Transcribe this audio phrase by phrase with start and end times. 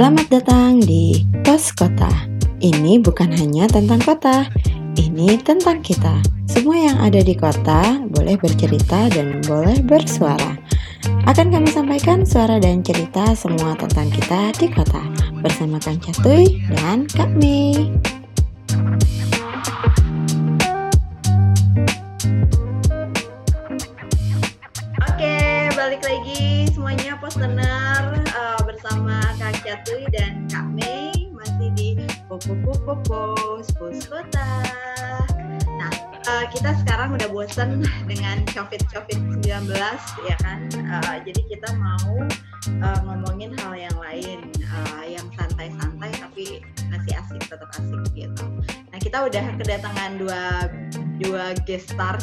[0.00, 2.08] Selamat datang di Pos Kota.
[2.56, 4.48] Ini bukan hanya tentang kota,
[4.96, 6.24] ini tentang kita.
[6.48, 10.56] Semua yang ada di kota boleh bercerita dan boleh bersuara.
[11.28, 15.04] Akan kami sampaikan suara dan cerita semua tentang kita di kota
[15.44, 17.92] bersama Kang Catuy dan Kak Mei.
[38.68, 39.72] COVID-19
[40.26, 40.60] ya kan.
[40.74, 42.26] Uh, jadi kita mau
[42.84, 48.44] uh, ngomongin hal yang lain uh, yang santai-santai tapi masih asik tetap asik gitu.
[48.90, 50.42] Nah kita udah kedatangan dua
[51.20, 52.16] dua guest star,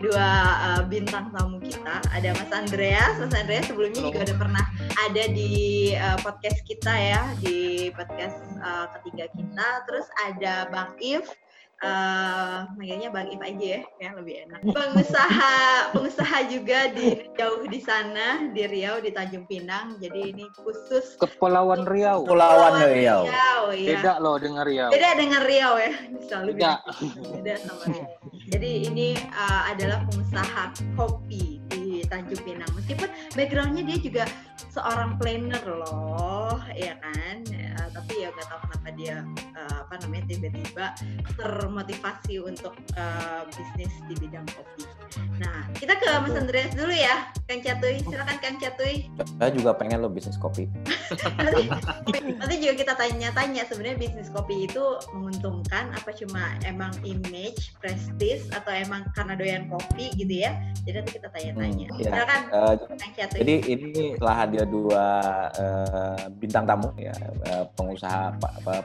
[0.00, 0.28] dua
[0.64, 2.00] uh, bintang tamu kita.
[2.10, 4.08] Ada Mas Andreas, Mas Andreas sebelumnya Halo.
[4.08, 4.64] juga udah pernah
[5.04, 5.52] ada di
[5.94, 9.68] uh, podcast kita ya di podcast uh, ketiga kita.
[9.84, 11.28] Terus ada Bang If
[11.78, 14.66] Uh, manggilnya Bang If aja ya, ya lebih enak.
[14.66, 15.56] Pengusaha,
[15.94, 19.94] pengusaha juga di jauh di sana di Riau di Tanjung Pinang.
[20.02, 22.26] Jadi ini khusus Kepulauan Riau.
[22.26, 23.30] Kepulauan Riau.
[23.30, 23.94] Riau ya.
[23.94, 24.90] Beda loh dengan Riau.
[24.90, 25.92] Beda dengan Riau ya.
[26.26, 26.82] Selalu Beda.
[27.38, 28.10] beda sama Riau.
[28.50, 30.62] Jadi ini uh, adalah pengusaha
[30.98, 32.70] kopi di Tanjung Pinang.
[32.74, 33.06] Meskipun
[33.38, 34.24] backgroundnya dia juga
[34.78, 37.42] seorang planner loh, ya kan.
[37.50, 39.16] Uh, tapi ya nggak tahu kenapa dia
[39.58, 40.86] uh, apa namanya tiba-tiba
[41.34, 44.86] termotivasi untuk uh, bisnis di bidang kopi.
[45.38, 48.02] Nah, kita ke Mas Andreas dulu ya, Kang Catuy.
[48.04, 49.06] Silakan Kang Catuy.
[49.38, 50.68] Saya juga pengen lo bisnis kopi.
[51.38, 51.64] nanti,
[52.42, 54.84] nanti juga kita tanya-tanya sebenarnya bisnis kopi itu
[55.16, 60.54] menguntungkan apa cuma emang image, prestis atau emang karena doyan kopi gitu ya.
[60.84, 61.86] Jadi nanti kita tanya-tanya.
[61.88, 62.10] Hmm, iya.
[62.10, 63.38] Silakan Eh, Kang Catuy.
[63.42, 65.04] jadi ini telah hadir dua
[65.56, 67.12] eh, bintang tamu ya
[67.48, 68.36] eh, pengusaha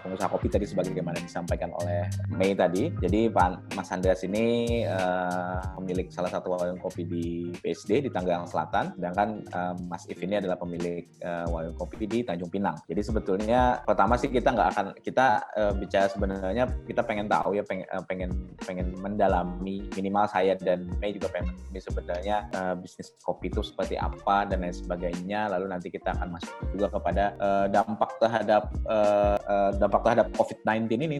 [0.01, 2.89] pengusaha kopi tadi sebagaimana disampaikan oleh Mei tadi.
[2.99, 7.25] Jadi Pak Mas Andreas ini eh, pemilik salah satu warung kopi di
[7.59, 12.23] PSD di Tangerang Selatan, sedangkan eh, Mas If ini adalah pemilik eh, warung kopi di
[12.23, 12.79] Tanjung Pinang.
[12.87, 17.63] Jadi sebetulnya pertama sih kita nggak akan kita eh, bicara sebenarnya kita pengen tahu ya
[17.67, 18.29] pengen eh, pengen
[18.63, 24.47] pengen mendalami minimal saya dan Mei juga pengen sebenarnya eh, bisnis kopi itu seperti apa
[24.47, 25.51] dan lain sebagainya.
[25.51, 30.89] Lalu nanti kita akan masuk juga kepada eh, dampak terhadap eh, eh, dampak terhadap COVID-19
[30.99, 31.17] ini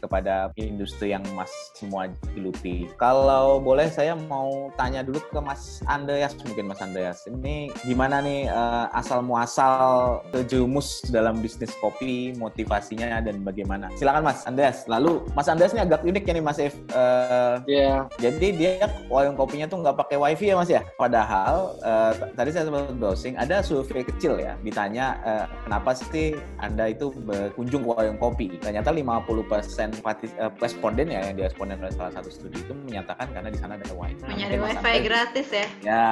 [0.00, 2.86] kepada industri yang Mas semua geluti.
[2.96, 7.24] Kalau boleh saya mau tanya dulu ke Mas Andreas mungkin Mas Andreas.
[7.26, 13.88] Ini gimana nih eh, asal muasal terjerumus dalam bisnis kopi, motivasinya dan bagaimana?
[13.96, 14.84] Silakan Mas Andreas.
[14.86, 16.74] Lalu Mas Andreas ini agak unik ya nih Mas If.
[16.90, 18.08] Eh, Iya.
[18.18, 18.72] jadi dia
[19.06, 20.82] warung kopinya tuh nggak pakai wifi ya mas ya.
[20.96, 21.76] Padahal
[22.14, 24.56] t- tadi saya sempat browsing ada survei kecil ya.
[24.60, 28.56] Ditanya eh, kenapa sih anda itu berkunjung ke warung kopi.
[28.60, 33.48] Ternyata 50% partis- eh, responden ya yang diresponden oleh salah satu studi itu menyatakan karena
[33.50, 34.22] di sana ada wifi.
[34.24, 35.66] Nah, Mas wifi gratis ya.
[35.80, 36.06] Ya,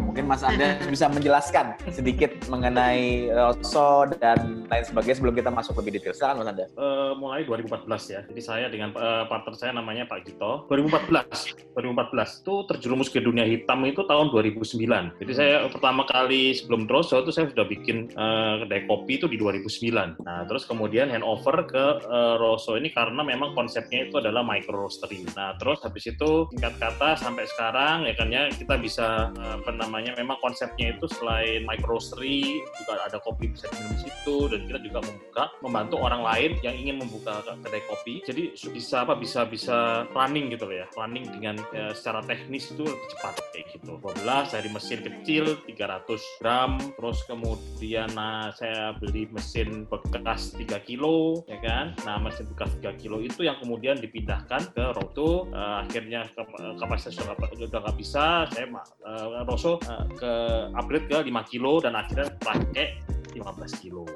[0.00, 5.98] mungkin Mas Andreas bisa menjelaskan sedikit mengenai Rosso dan lain sebagainya sebelum kita masuk lebih
[6.00, 6.14] detail.
[6.14, 6.70] Silakan Mas Andreas.
[6.76, 8.20] Eh, mulai 2014 ya.
[8.26, 10.68] Jadi saya dengan eh, partner saya namanya Pak Gito.
[10.68, 15.18] 2014, 2014 itu terjerumus ke dunia hitam itu tahun 2009.
[15.22, 19.38] Jadi saya pertama kali sebelum Droso itu saya sudah bikin eh, kedai kopi itu di
[19.38, 20.26] 2009.
[20.26, 25.22] Nah, terus kemudian handover ke eh, Rosso ini karena memang konsepnya itu adalah micro roastery.
[25.38, 29.70] Nah, terus habis itu singkat kata sampai sekarang ya kan ya kita bisa eh, apa
[29.70, 34.60] namanya memang konsepnya itu selain micro roastery juga ada kopi bisa diminum di situ dan
[34.66, 38.26] kita juga membuka membantu orang lain yang ingin membuka kedai kopi.
[38.26, 40.90] Jadi bisa apa bisa bisa running gitu ya.
[40.98, 43.94] Running dengan ya, secara teknis itu lebih cepat kayak gitu.
[43.94, 51.44] 12 dari mesin kecil 300 gram terus kemudian nah saya beli mesin bekas 3 kilo
[51.44, 51.92] ya kan.
[52.08, 55.46] Nah, mesin bekas 3 kilo itu yang kemudian dipindahkan ke Roto.
[55.52, 58.48] Eh, akhirnya kap- kapasitas sudah udah nggak bisa.
[58.48, 60.32] Saya ma- eh, Rosso eh, ke
[60.72, 62.96] upgrade ke 5 kilo dan akhirnya pakai
[63.36, 64.08] 15 kilo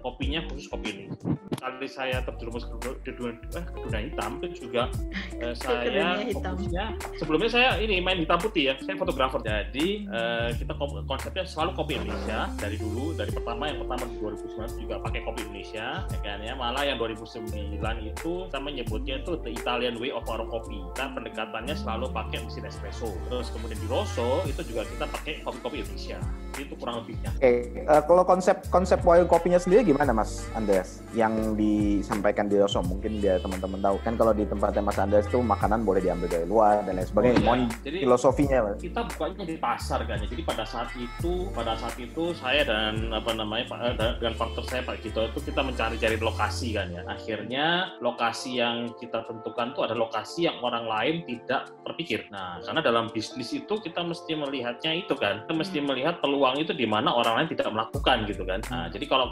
[0.00, 1.04] kopinya khusus kopi ini.
[1.58, 2.64] Kali saya terjerumus
[3.02, 4.88] ke, dunia, eh, ke dunia hitam itu juga
[5.42, 6.54] eh, saya hitam.
[6.54, 6.84] fokusnya
[7.18, 9.40] sebelumnya saya ini main hitam putih ya saya fotografer.
[9.42, 10.72] Jadi eh, kita
[11.04, 15.40] konsepnya selalu kopi Indonesia dari dulu dari pertama yang pertama di 2009 juga pakai kopi
[15.46, 16.54] Indonesia ya kan ya.
[16.54, 21.74] Malah yang 2009 itu kita menyebutnya itu the Italian way of our coffee kita pendekatannya
[21.74, 23.10] selalu pakai mesin espresso.
[23.30, 26.18] Terus kemudian di Rosso itu juga kita pakai kopi-kopi Indonesia.
[26.58, 27.30] Itu kurang lebihnya.
[27.38, 27.52] Oke,
[27.86, 32.78] eh, kalau konsep konsep warung kopinya sendiri gimana gimana Mas Andreas yang disampaikan di Rosso
[32.86, 36.46] mungkin biar teman-teman tahu kan kalau di tempatnya Mas Andreas itu makanan boleh diambil dari
[36.46, 37.34] luar dan lain sebagainya.
[37.34, 37.48] Oh, iya.
[37.50, 38.78] Mohon Jadi- filosofinya Mas.
[38.78, 40.26] kita bukanya di pasar kan ya.
[40.30, 44.64] Jadi pada saat itu, pada saat itu saya dan apa namanya Pak eh, dan- partner
[44.70, 47.02] saya Pak Gito itu kita mencari-cari lokasi kan ya.
[47.10, 47.66] Akhirnya
[47.98, 52.30] lokasi yang kita tentukan itu ada lokasi yang orang lain tidak terpikir.
[52.30, 55.42] Nah, karena dalam bisnis itu kita mesti melihatnya itu kan.
[55.42, 58.62] Kita mesti melihat peluang itu di mana orang lain tidak melakukan gitu kan.
[58.70, 59.26] Nah, jadi kalau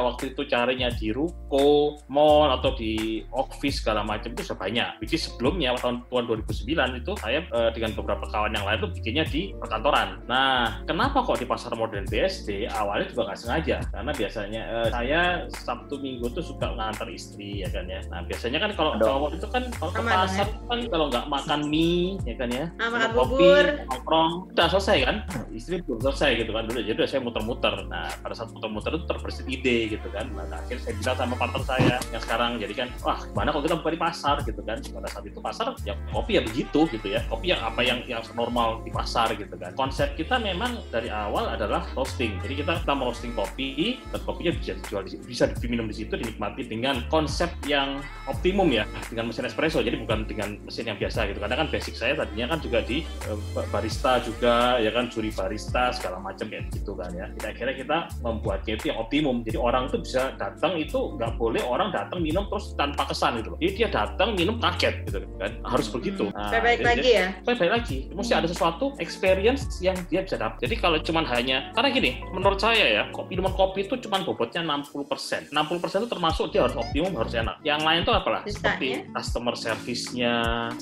[0.00, 4.88] waktu itu carinya di ruko, mall atau di office segala macam itu sudah banyak.
[5.04, 9.24] Jadi sebelumnya tahun, tahun 2009 itu saya eh, dengan beberapa kawan yang lain itu bikinnya
[9.28, 10.22] di perkantoran.
[10.26, 12.66] Nah, kenapa kok di pasar modern BSD?
[12.70, 15.20] Awalnya juga nggak sengaja, karena biasanya eh, saya
[15.52, 18.00] Sabtu Minggu tuh suka ngantar istri ya kan ya.
[18.08, 22.16] Nah, biasanya kan kalau cowok itu kan kalau ke pasar kan kalau nggak makan mie
[22.24, 23.66] ya kan ya, Ah, makan minum kopi, bubur.
[23.90, 25.16] nongkrong, udah selesai kan?
[25.52, 26.80] Istri belum selesai gitu kan dulu.
[26.80, 27.74] Jadi udah saya muter-muter.
[27.88, 30.26] Nah, pada saat muter-muter itu terbersit ide gitu kan.
[30.32, 33.76] Nah, akhirnya saya bilang sama partner saya yang sekarang jadi kan, wah gimana kalau kita
[33.80, 34.78] buka di pasar gitu kan?
[34.80, 37.20] Pada saat itu pasar ya kopi ya begitu gitu ya.
[37.26, 39.74] Kopi yang apa yang yang normal di pasar gitu kan.
[39.74, 42.38] Konsep kita memang dari awal adalah roasting.
[42.44, 46.14] Jadi kita kita mau roasting kopi dan kopinya bisa dijual di bisa diminum di situ
[46.14, 47.98] dinikmati dengan konsep yang
[48.30, 49.82] optimum ya dengan mesin espresso.
[49.82, 51.38] Jadi bukan dengan mesin yang biasa gitu.
[51.42, 55.90] Karena kan basic saya tadinya kan juga di eh, barista juga ya kan juri barista
[55.90, 57.26] segala macam kayak gitu kan ya.
[57.34, 59.42] Kita akhirnya kita membuatnya itu yang optimum.
[59.42, 63.54] Jadi orang tuh bisa datang itu nggak boleh orang datang minum terus tanpa kesan gitu
[63.54, 63.58] loh.
[63.58, 65.52] Jadi dia datang minum kaget gitu kan.
[65.62, 66.30] Harus begitu.
[66.30, 67.26] Nah, Supaya balik jadi- lagi ya.
[67.42, 67.98] supaya balik lagi.
[68.10, 70.58] Mesti ada sesuatu experience yang dia bisa dapat.
[70.62, 74.62] Jadi kalau cuman hanya karena gini menurut saya ya kopi minuman kopi itu cuman bobotnya
[74.62, 77.58] 60% 60% itu termasuk dia harus optimum harus enak.
[77.62, 78.42] Yang lain itu apalah?
[78.46, 80.34] Seperti customer service-nya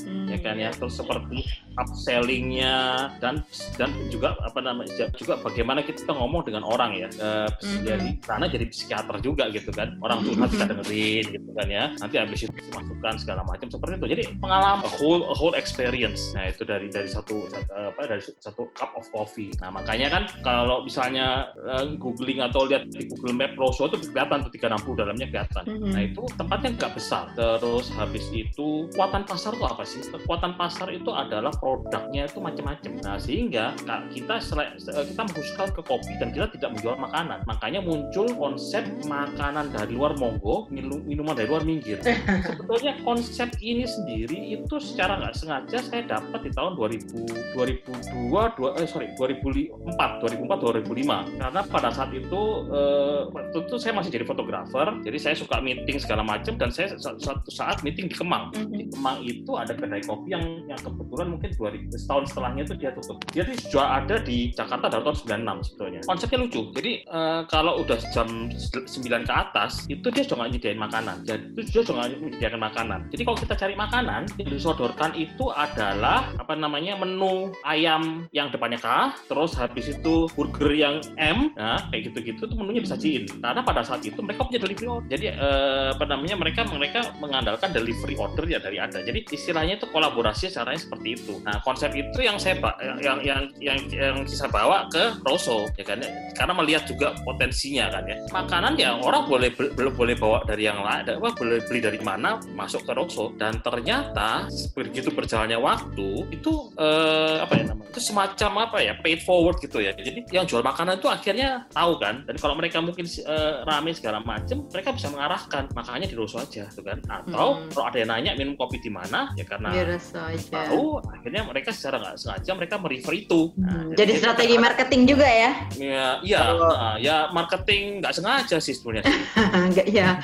[0.03, 0.69] Hmm, ya kan ya?
[0.71, 1.41] Terus seperti
[1.73, 2.75] upselling-nya
[3.19, 3.41] dan
[3.77, 7.09] dan juga apa namanya juga bagaimana kita ngomong dengan orang ya.
[7.09, 7.81] Eh, Mhm.
[7.83, 12.17] jadi karena jadi psikiater juga gitu kan orang curhat kita dengerin gitu kan ya nanti
[12.19, 16.51] habis itu masukkan segala macam seperti itu jadi pengalaman a whole a whole experience nah
[16.51, 21.51] itu dari dari satu apa dari satu cup of coffee nah makanya kan kalau misalnya
[21.59, 25.93] eh, googling atau lihat di Google Map Rosso itu kelihatan tuh 360 dalamnya kelihatan Mhm.
[25.93, 27.25] Nah itu tempatnya nggak besar.
[27.37, 30.01] Terus habis itu kekuatan pasar itu apa sih?
[30.01, 32.91] Kekuatan pasar itu adalah produknya itu macam-macam.
[33.05, 33.77] Nah sehingga
[34.11, 37.45] kita eh, kita mengkhususkan ke kopi dan kita tidak menjual makanan.
[37.45, 38.72] Makanya muncul konsep
[39.05, 42.01] makanan dari luar monggo, minum- minuman dari luar minggir.
[42.01, 48.69] Sebetulnya konsep ini sendiri itu secara nggak sengaja saya dapat di tahun 2000, 2002, dua,
[48.81, 51.17] eh, sorry 2004, 2004, 2005.
[51.37, 52.41] Karena pada saat itu
[52.71, 56.97] eh, waktu itu saya masih jadi fotografer, jadi saya suka meeting segala macam dan saya
[56.97, 58.49] su- suatu saat meeting di Kemang.
[58.55, 58.73] Mhm.
[58.73, 62.91] Di Kemang itu ada kedai kopi yang yang kebetulan mungkin 2000 setahun setelahnya itu dia
[62.95, 63.19] tutup.
[63.35, 66.01] Jadi sudah ada di Jakarta dari tahun 96 sebetulnya.
[66.07, 66.63] Konsepnya lucu.
[66.73, 68.29] Jadi eh, kalau udah jam
[68.71, 71.17] 9 ke atas itu dia sudah nggak nyediain makanan.
[71.27, 73.01] Jadi itu dia sudah nggak makanan.
[73.11, 78.79] Jadi kalau kita cari makanan yang disodorkan itu adalah apa namanya menu ayam yang depannya
[78.79, 83.27] K, terus habis itu burger yang M, nah kayak gitu-gitu tuh menunya disajiin.
[83.43, 85.09] Karena pada saat itu mereka punya delivery order.
[85.11, 89.03] Jadi eh, apa namanya mereka mereka mengandalkan delivery order ya dari ada.
[89.03, 91.35] Jadi istilahnya itu kolaborasi caranya seperti itu.
[91.43, 95.85] Nah konsep itu yang saya ba- yang yang yang yang bisa bawa ke Rosso ya
[95.85, 96.03] kan
[96.37, 98.17] karena melihat juga potensinya kan ya.
[98.53, 101.81] Makanan ya orang boleh be- be- boleh bawa dari yang lain, ada- apa, boleh beli
[101.81, 104.45] dari mana masuk ke Rosso dan ternyata
[104.77, 107.89] begitu berjalannya waktu itu eh, apa ya namanya?
[107.89, 109.97] Itu semacam apa ya paid forward gitu ya.
[109.97, 114.21] Jadi yang jual makanan itu akhirnya tahu kan dan kalau mereka mungkin eh, rame segala
[114.21, 117.01] macam mereka bisa mengarahkan makanya di Rosso aja gitu kan.
[117.09, 117.73] Atau Hmm.
[117.73, 120.69] kalau ada yang nanya minum kopi di mana ya karena aja.
[120.69, 125.25] tahu akhirnya mereka secara nggak sengaja mereka merefer itu Nah, Hmm, Jadi strategi marketing juga
[125.25, 125.51] ya?
[125.73, 129.07] ya iya Kalau- nah, ya marketing nggak sengaja sih sebenarnya.
[129.67, 130.19] Enggak ya.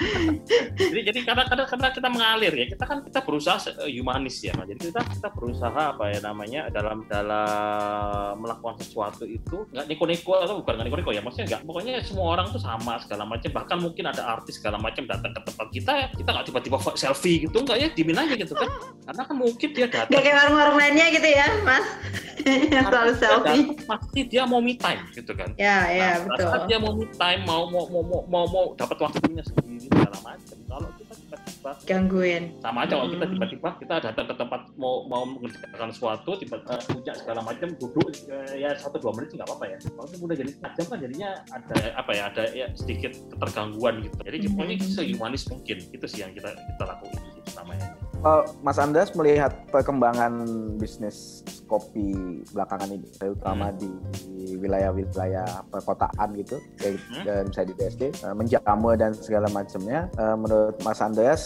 [0.78, 4.54] jadi jadi karena karena karena kita mengalir ya kita kan kita berusaha eh, humanis ya
[4.54, 10.60] jadi kita kita berusaha apa ya namanya dalam dalam melakukan sesuatu itu nggak neko-neko atau
[10.62, 13.50] bukan nggak neko-neko ya maksudnya nggak pokoknya semua orang tuh sama segala macam.
[13.52, 17.36] Bahkan mungkin ada artis segala macam datang ke tempat kita ya kita nggak tiba-tiba selfie
[17.46, 18.68] gitu nggak ya dimin aja gitu kan.
[19.08, 20.12] Karena kan mungkin dia datang.
[20.12, 21.86] Gak kayak warung-warung lainnya gitu ya, Mas?
[22.68, 23.62] Yang selalu Dia selfie.
[23.84, 26.46] pasti dia mau me time gitu kan Ya, ya, Nah, betul.
[26.46, 30.18] saat dia mau me time mau mau mau mau mau, mau dapat waktunya sendiri segala
[30.22, 32.42] macam kalau kita tiba-tiba Gangguin.
[32.58, 33.32] sama aja kalau kita Hmm.
[33.34, 38.54] tiba-tiba kita datang ke tempat mau mau mengerjakan sesuatu tiba punya segala macam duduk eh,
[38.58, 40.98] ya satu dua menit sih nggak apa-apa ya kalau itu udah jadi setengah jam kan
[41.00, 44.50] jadinya ada apa ya ada ya sedikit ketergangguan gitu jadi Hmm.
[44.50, 47.20] pokoknya sehumanis mungkin itu sih yang kita kita lakukan
[47.54, 47.88] namanya
[48.18, 50.32] Eh, Mas Andas melihat perkembangan
[50.74, 52.08] bisnis kopi
[52.48, 53.86] belakangan ini, terutama di
[54.56, 57.24] wilayah-wilayah perkotaan gitu, kayak Hmm.
[57.24, 60.08] dan misalnya di BSD, eh, menjamu dan segala macamnya.
[60.10, 61.42] Eh, menurut Mas Andreas,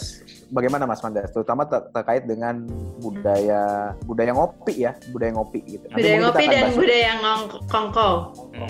[0.49, 1.29] bagaimana Mas Andreas?
[1.29, 2.63] Terutama ter- terkait dengan
[2.99, 5.85] budaya budaya ngopi ya, budaya ngopi gitu.
[5.89, 8.09] Nanti budaya ngopi dan bahas- budaya ngong kongko
[8.53, 8.69] Hmm.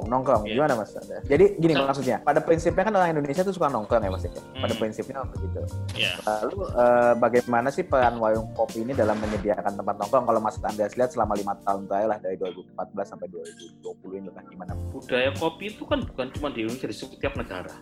[0.00, 0.42] Nongkrong.
[0.42, 0.54] Iya.
[0.56, 0.90] Gimana mas?
[1.22, 4.32] Jadi gini maksudnya, pada prinsipnya kan orang Indonesia tuh suka nongkrong ya mas ya.
[4.32, 4.80] Pada Hmm.
[4.80, 5.60] prinsipnya begitu.
[5.94, 6.16] Ya.
[6.24, 10.24] Lalu eh, bagaimana sih peran warung kopi ini dalam menyediakan tempat nongkrong?
[10.24, 14.44] Kalau Mas Andreas lihat selama lima tahun terakhir lah dari 2014 sampai 2020 ini lah
[14.48, 14.72] gimana?
[14.94, 17.74] budaya kopi itu kan bukan cuma di Indonesia di setiap negara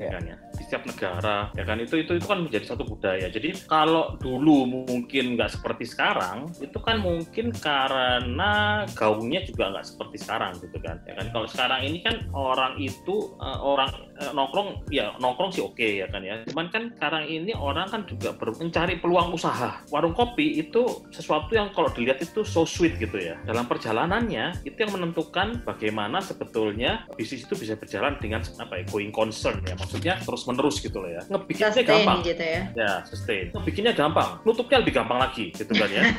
[0.00, 0.18] Ya.
[0.18, 3.54] kan ya di setiap negara ya kan itu itu itu kan menjadi satu budaya jadi
[3.68, 10.58] kalau dulu mungkin nggak seperti sekarang itu kan mungkin karena gaungnya juga nggak seperti sekarang
[10.58, 13.90] gitu kan ya kan kalau sekarang ini kan orang itu eh, orang
[14.30, 16.46] nongkrong ya nongkrong sih oke ya kan ya.
[16.46, 19.82] Cuman kan sekarang ini orang kan juga ber- mencari peluang usaha.
[19.90, 23.34] Warung kopi itu sesuatu yang kalau dilihat itu so sweet gitu ya.
[23.42, 29.10] Dalam perjalanannya itu yang menentukan bagaimana sebetulnya bisnis itu bisa berjalan dengan apa ya going
[29.10, 29.74] concern ya.
[29.74, 31.22] Maksudnya terus menerus gitu loh ya.
[31.26, 32.18] Ngebikinnya sustain gampang.
[32.22, 32.62] gitu ya.
[32.76, 33.44] Ya sustain.
[33.56, 34.30] Ngebikinnya gampang.
[34.46, 36.02] Nutupnya lebih gampang lagi gitu kan ya.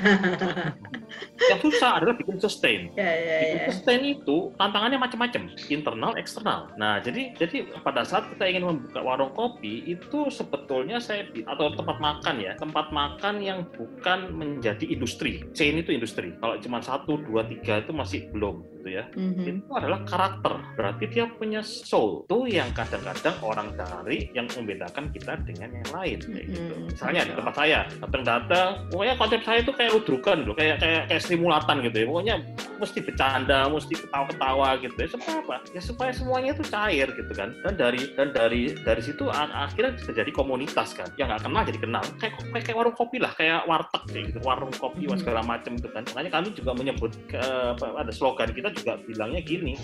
[1.43, 2.81] Yang susah adalah bikin sustain.
[2.97, 6.71] Ya ya Bikin ya sustain itu tantangannya macam-macam, internal, eksternal.
[6.79, 12.01] Nah, jadi jadi pada saat kita ingin membuka warung kopi itu sebetulnya saya atau tempat
[12.01, 15.45] makan ya, tempat makan yang bukan menjadi industri.
[15.53, 16.33] Chain itu industri.
[16.41, 19.07] Kalau cuma satu, dua, tiga itu masih belum gitu ya.
[19.15, 19.63] Mhm.
[19.63, 20.59] Itu adalah karakter.
[20.75, 22.27] Berarti dia punya soul.
[22.27, 26.73] Itu yang kadang-kadang orang cari yang membedakan kita dengan yang lain kayak gitu.
[26.75, 26.91] Mhm.
[26.91, 31.23] Misalnya di tempat saya datang-datang, pokoknya konsep saya itu kayak udrukan loh, kayak kayak kayak
[31.23, 32.05] stimulatan gitu ya.
[32.11, 32.35] Pokoknya
[32.75, 35.07] mesti bercanda, mesti ketawa-ketawa gitu ya.
[35.07, 35.55] Supaya apa?
[35.71, 37.55] Ya supaya semuanya itu cair gitu kan.
[37.63, 41.07] Dan dari dan dari dari situ ak- akhirnya terjadi komunitas kan.
[41.15, 42.03] Yang nggak kenal jadi kenal.
[42.19, 45.15] Kayak, kayak kayak warung kopi lah, kayak warteg kayak gitu, warung kopi Hmm.
[45.15, 46.03] segala macam gitu kan.
[46.11, 49.77] Makanya kami juga menyebut eh, apa, ada slogan kita juga bilangnya gini.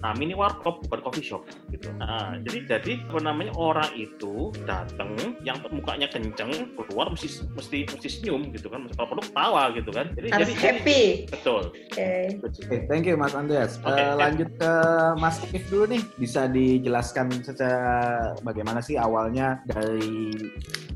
[0.00, 1.92] Nah, mini warkop bukan coffee shop gitu.
[2.00, 5.12] Nah, jadi jadi apa namanya orang itu datang
[5.44, 8.88] yang mukanya kenceng keluar mesti mesti mesti senyum gitu kan.
[8.96, 10.06] Kalau perlu ketawa gitu kan.
[10.16, 11.62] Jadi harus jadi happy betul.
[11.70, 13.76] oke Oke, thank you Mas Andreas.
[13.84, 14.16] Oke, Eh, ya.
[14.16, 14.72] lanjut ke
[15.20, 16.02] Mas If dulu nih.
[16.16, 20.32] Bisa dijelaskan secara bagaimana sih awalnya dari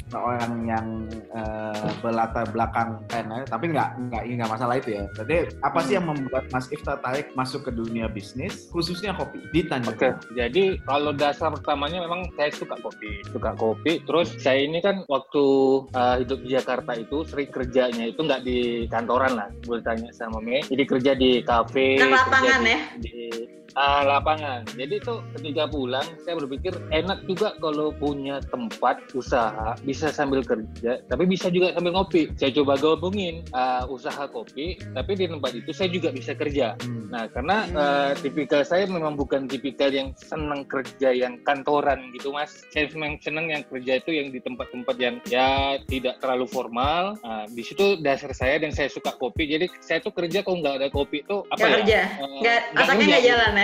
[0.08, 0.87] seorang yang
[1.34, 5.04] eh, berlatar belakang PNL, tapi nggak nggak ini nggak masalah itu ya.
[5.18, 9.66] Jadi apa sih yang membuat Mas If tertarik masuk ke dunia bisnis, khususnya kopi di
[9.66, 10.38] Tanjung Oke, Pinang?
[10.38, 13.98] jadi kalau dasar pertamanya memang saya suka kopi, suka kopi.
[14.06, 15.44] Terus saya ini kan waktu
[15.90, 20.38] uh, hidup di Jakarta itu sering kerjanya itu nggak di kantoran lah, boleh tanya sama
[20.38, 20.62] Mei.
[20.62, 22.80] Jadi kerja di kafe, Kan kerja di, ya?
[23.02, 23.14] di
[23.74, 24.66] ah, lapangan.
[24.74, 31.00] Jadi itu ketika pulang saya berpikir enak juga kalau punya tempat usaha bisa sambil kerja,
[31.06, 32.30] tapi bisa juga sambil ngopi.
[32.38, 36.74] Saya coba gabungin uh, usaha kopi, tapi di tempat itu saya juga bisa kerja.
[36.82, 37.10] Hmm.
[37.10, 37.78] Nah, karena Hmm.
[37.78, 42.66] eh, tipikal saya memang bukan tipikal yang senang kerja yang kantoran gitu, Mas.
[42.74, 47.14] Saya memang senang yang kerja itu yang di tempat-tempat yang ya tidak terlalu formal.
[47.22, 49.46] Nah, di situ dasar saya dan saya suka kopi.
[49.46, 51.76] Jadi saya tuh kerja kalau nggak ada kopi itu apa nggak ya?
[51.80, 53.63] kerja Eh, nggak nggak otaknya kerja nggak jalan ya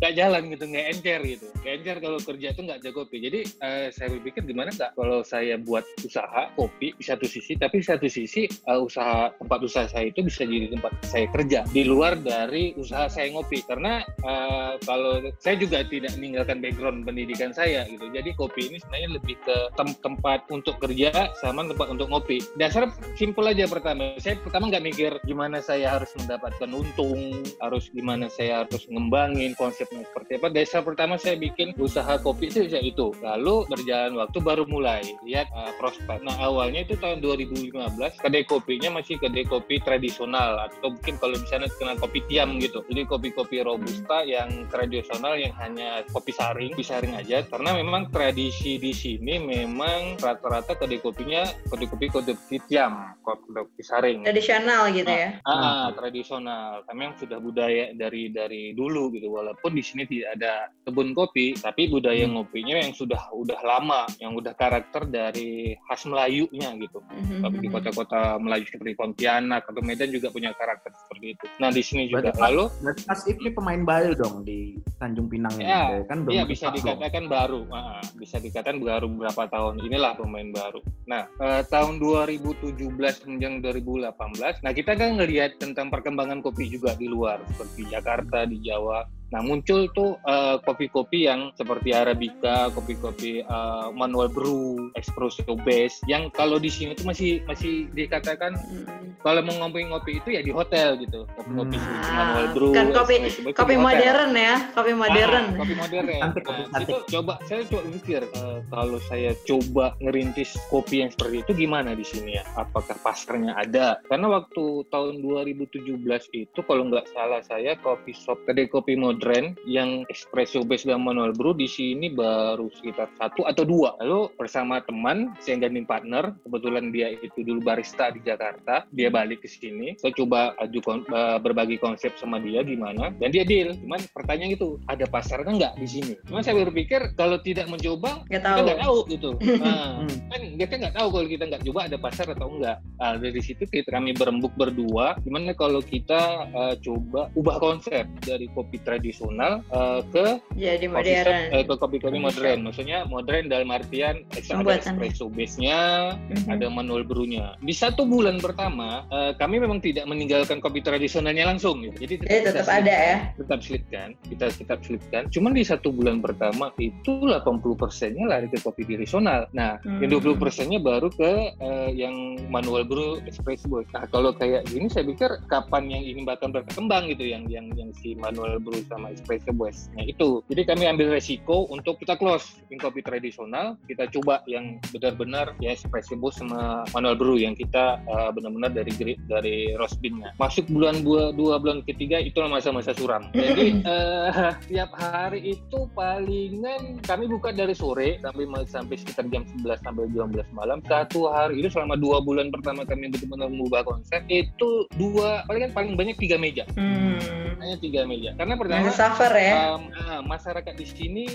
[0.00, 1.46] nggak jalan gitu, nggak encer gitu.
[1.60, 3.16] Nggak encer kalau kerja itu nggak ada kopi.
[3.20, 7.84] Jadi eh, saya berpikir gimana nggak kalau saya buat usaha kopi di satu sisi, tapi
[7.84, 11.82] di satu sisi eh, usaha tempat usaha saya itu bisa jadi tempat saya kerja di
[11.84, 13.60] luar dari usaha saya ngopi.
[13.68, 18.08] Karena eh, kalau saya juga tidak meninggalkan background pendidikan saya gitu.
[18.08, 22.40] Jadi kopi ini sebenarnya lebih ke tem- tempat untuk kerja sama tempat untuk ngopi.
[22.56, 22.88] Dasar
[23.20, 24.16] simpel aja pertama.
[24.16, 30.06] Saya pertama nggak mikir gimana saya harus mendapatkan untung, harus gimana saya harus ngembangin konsepnya
[30.06, 30.46] seperti apa.
[30.54, 33.10] Dasar pertama saya bikin usaha kopi itu ya itu.
[33.18, 36.22] Lalu berjalan waktu baru mulai lihat uh, prospek.
[36.22, 37.74] Nah awalnya itu tahun 2015
[38.22, 42.86] kedai kopinya masih kedai kopi tradisional atau mungkin kalau di sana kenal kopi tiam gitu.
[42.86, 47.42] Jadi kopi-kopi robusta yang tradisional yang hanya kopi saring, kopi saring aja.
[47.50, 53.82] Karena memang tradisi di sini memang rata-rata kedai kopinya kedai kopi kedai kopi tiam, kopi
[53.82, 54.22] saring.
[54.22, 56.86] tradisional gitu ya Ah, tradisional.
[56.86, 59.32] Kami yang sudah budaya dari dari dulu gitu.
[59.32, 60.52] Walaupun di sini tidak ada
[60.82, 62.36] kebun kopi, tapi budaya Hmm.
[62.36, 67.00] ngopinya yang sudah udah lama, yang udah karakter dari khas Melayunya gitu.
[67.06, 67.74] Mhm, Tapi di mhm.
[67.74, 71.44] kota-kota Melayu seperti Pontianak atau Medan juga punya karakter seperti itu.
[71.56, 72.28] Nah di sini juga.
[72.28, 74.58] Berarti- Lalu Berarti Mas ini pemain baru dong di
[74.98, 75.64] Tanjung Pinang ini.
[75.64, 76.76] Ya, kan belum Iya bisa dong.
[76.76, 80.82] dikatakan baru, Ah, bisa dikatakan baru beberapa tahun inilah pemain baru.
[81.06, 82.82] Nah eh, tahun 2017
[83.24, 88.58] menjelang 2018, nah kita kan ngelihat tentang perkembangan kopi juga di luar seperti Jakarta, di
[88.60, 88.89] Jawa.
[88.90, 96.02] up Nah muncul tuh eh, kopi-kopi yang seperti arabica, kopi-kopi eh, manual brew, espresso base,
[96.04, 99.14] yang kalau di sini tuh masih masih dikatakan Hmm.
[99.20, 102.02] kalau mau ngopi-ngopi itu ya di hotel gitu, kopi-kopi Hmm.
[102.10, 103.22] manual brew, Kan kopi-
[103.52, 103.80] Kopi hotel.
[103.80, 105.44] modern ya, kopi modern.
[105.46, 106.06] Ah, kopi modern.
[106.40, 111.36] Kopi Nah, itu coba saya coba mikir eh, kalau saya coba ngerintis kopi yang seperti
[111.40, 112.44] itu gimana di sini ya?
[112.56, 114.02] Apakah pasarnya ada?
[114.04, 115.94] Karena waktu tahun 2017
[116.32, 119.19] itu kalau nggak salah saya kopi shop kedai kopi modern
[119.64, 123.96] yang espresso base dan manual brew di sini baru sekitar satu atau dua.
[123.98, 129.40] Lalu bersama teman saya gandeng partner, kebetulan dia itu dulu barista di Jakarta, dia balik
[129.40, 129.96] ke sini.
[129.96, 133.76] Saya coba aju kon- eh, berbagi konsep sama dia gimana dan dia deal.
[133.76, 136.14] Cuman pertanyaan itu ada pasarnya nggak di sini?
[136.24, 138.64] Cuman saya berpikir kalau tidak mencoba Nggak kita tahu.
[138.64, 139.30] nggak tahu gitu.
[139.60, 140.08] Nah, Hmm.
[140.32, 142.78] kan kita nggak tahu kalau kita nggak coba ada pasar atau enggak.
[142.96, 145.18] Nah, dari situ kita kami berembuk berdua.
[145.20, 151.26] Gimana kalau kita eh, coba ubah konsep dari kopi tradisional eh, ke Jadi coffee shop,
[151.26, 151.42] modern.
[151.50, 152.58] eh, ke kopi-kopi Coffee modern.
[152.62, 155.80] Maksudnya modern dalam artian eh, ada espresso base-nya,
[156.28, 156.48] Mhm.
[156.48, 157.56] ada manual brew-nya.
[157.58, 161.80] Di satu bulan pertama, eh, kami memang tidak meninggalkan kopi tradisionalnya langsung.
[161.80, 161.96] Gitu.
[161.98, 163.16] Jadi Jadi tetap kita ada ya.
[163.34, 165.22] tetap selipkan, kita tetap selipkan.
[165.30, 169.46] Cuman di satu bulan pertama itu 80 persennya lari ke kopi tradisional.
[169.52, 170.00] Nah, Hmm.
[170.02, 172.12] yang 20 persennya baru ke eh, yang
[172.50, 173.84] manual brew espresso boy.
[173.90, 177.88] Nah, kalau kayak gini saya pikir kapan yang ini bakal berkembang gitu yang yang yang
[177.94, 179.88] si manual brew sama espresso boys.
[179.96, 180.44] Nah, itu.
[180.52, 185.72] Jadi kami ambil resiko untuk kita close in kopi tradisional, kita coba yang benar-benar ya
[185.72, 190.36] espresso boy sama manual brew yang kita eh, benar-benar dari grid dari roast bean-nya.
[190.36, 193.32] Masuk bulan dua, dua bulan ketiga itu masa-masa suram.
[193.32, 199.86] Jadi eh, tiap hari itu palingan kami buka dari sore sampai sampai sekitar jam 11
[199.86, 200.78] sampai jam 12 malam.
[200.84, 205.94] Satu hari itu selama dua bulan pertama kami benar-benar mengubah konsep itu dua paling paling
[205.94, 206.66] banyak tiga meja.
[206.74, 207.18] Hmm.
[207.60, 208.34] Hanya tiga meja.
[208.34, 209.54] Karena pertama Masih suffer ya.
[209.78, 209.82] um,
[210.26, 211.26] masyarakat di sini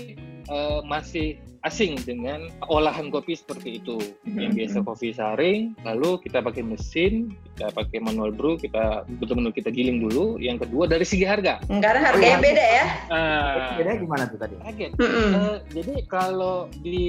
[0.52, 3.98] uh, masih asing dengan olahan kopi seperti itu.
[4.24, 4.58] Yang Mhm.
[4.58, 7.12] biasa kopi saring, lalu kita pakai mesin,
[7.50, 10.38] kita pakai manual brew, kita betul-betul kita giling dulu.
[10.38, 11.58] Yang kedua dari segi harga.
[11.66, 12.84] Karena harganya beda ya.
[13.08, 14.54] Ah, Bedanya gimana tuh tadi?
[14.58, 14.92] kaget.
[14.96, 15.30] Mm-mm.
[15.34, 17.02] Eh, jadi kalau di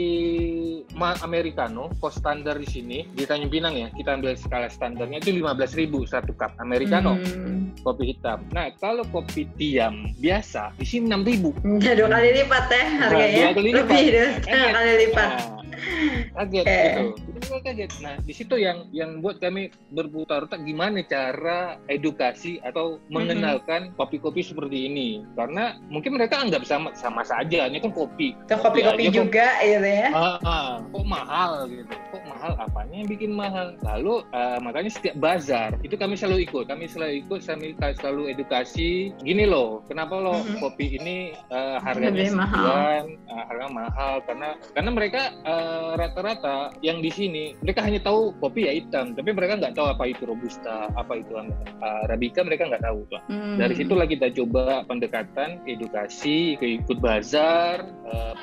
[1.19, 5.77] Americano, cost standar di sini di Tanjung Pinang ya, kita ambil skala standarnya itu 15.000
[6.03, 7.71] satu cup Americano Hmm.
[7.79, 8.41] kopi hitam.
[8.49, 11.53] Nah, kalau kopi tiam biasa di sini 6.000.
[11.79, 13.37] Ya, dua kali lipat ya harganya.
[13.43, 13.85] dua kali lipat.
[13.87, 14.71] Lebih setengah Kaget.
[14.71, 15.29] kali lipat.
[15.29, 15.61] Nah,
[16.37, 16.77] kaget Oke.
[16.77, 17.03] gitu.
[17.27, 17.91] Itu juga kaget.
[17.99, 24.41] Nah, di situ yang yang buat kami berputar otak gimana cara edukasi atau mengenalkan kopi-kopi
[24.41, 25.09] seperti ini.
[25.33, 28.33] Karena mungkin mereka anggap sama sama saja, ini kan kopi.
[28.37, 29.17] Itu kopi-kopi aja kok.
[29.17, 30.07] juga gitu ya.
[30.09, 35.15] Ah, ah, kok mahal gitu kok mahal apanya yang bikin mahal lalu eh, makanya setiap
[35.17, 40.39] bazar itu kami selalu ikut kami selalu ikut kami selalu edukasi gini loh kenapa lo
[40.39, 40.59] Mhm.
[40.59, 42.63] kopi ini eh, harganya Lebih mahal.
[42.63, 48.35] sekian eh, harga mahal karena karena mereka eh, rata-rata yang di sini mereka hanya tahu
[48.43, 52.67] kopi ya hitam tapi mereka nggak tahu apa itu robusta apa itu eh, arabica mereka
[52.67, 53.21] nggak tahu tuh.
[53.31, 53.55] Hmm.
[53.57, 58.33] Dari situlah kita coba pendekatan, edukasi, ikut bazar, eh,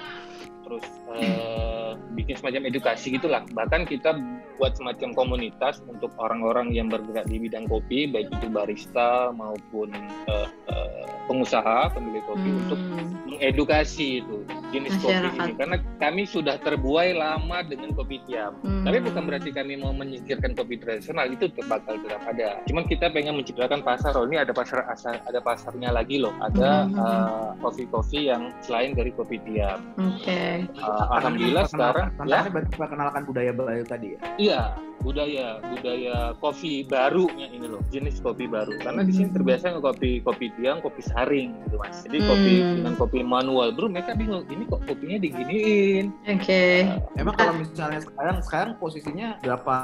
[0.64, 0.86] terus
[1.20, 3.44] eh, bikin semacam edukasi gitulah.
[3.52, 4.16] Bahkan kita
[4.54, 9.90] buat semacam komunitas untuk orang-orang yang bergerak di bidang kopi, baik itu barista maupun
[10.26, 12.60] eh, eh, pengusaha pemilik kopi Hmm.
[12.60, 12.80] untuk
[13.26, 14.36] mengedukasi itu
[14.70, 15.42] jenis kopi Masyarakat.
[15.42, 15.52] ini.
[15.56, 18.54] Karena kami sudah terbuai lama dengan kopi tiam.
[18.60, 18.84] Hmm.
[18.84, 22.60] Tapi bukan berarti kami mau menyingkirkan kopi tradisional itu bakal tetap ada.
[22.64, 24.12] Cuman kita pengen menciptakan pasar.
[24.14, 26.34] Oh ini ada pasar asal, ada pasarnya lagi loh.
[26.38, 26.94] Ada Hmm.
[26.94, 29.80] eh, kopi-kopi yang selain dari kopi tiam.
[29.96, 30.62] Oke.
[30.62, 34.20] Eh, Alhamdulillah sekarang ya Tantangannya berarti perkenalkan budaya baru tadi ya.
[34.44, 34.62] Iya
[35.00, 39.36] budaya budaya kopi barunya ini loh jenis kopi baru karena di sini Hmm.
[39.36, 42.72] terbiasa kopi kopi tiang kopi saring gitu mas jadi kopi Hmm.
[42.80, 46.88] dengan kopi manual bro mereka bingung ini kok kopinya diginiin Oke.
[47.14, 49.74] Emang kalau misalnya sekarang sekarang posisinya berapa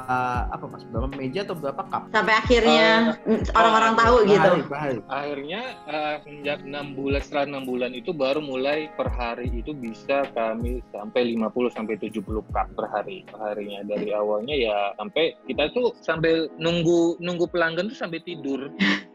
[0.49, 0.81] apa mas?
[0.85, 2.09] Berapa meja atau berapa cup?
[2.09, 3.13] Sampai akhirnya
[3.53, 4.41] orang-orang tahu Per gitu.
[4.41, 4.97] hari, per hari.
[5.07, 10.25] akhirnya eh, sejak enam bulan setelah enam bulan itu baru mulai per hari itu bisa
[10.33, 15.95] kami sampai 50 sampai 70 cup per hari perharinya dari awalnya ya sampai kita tuh
[16.03, 18.67] sambil nunggu nunggu pelanggan tuh sampai tidur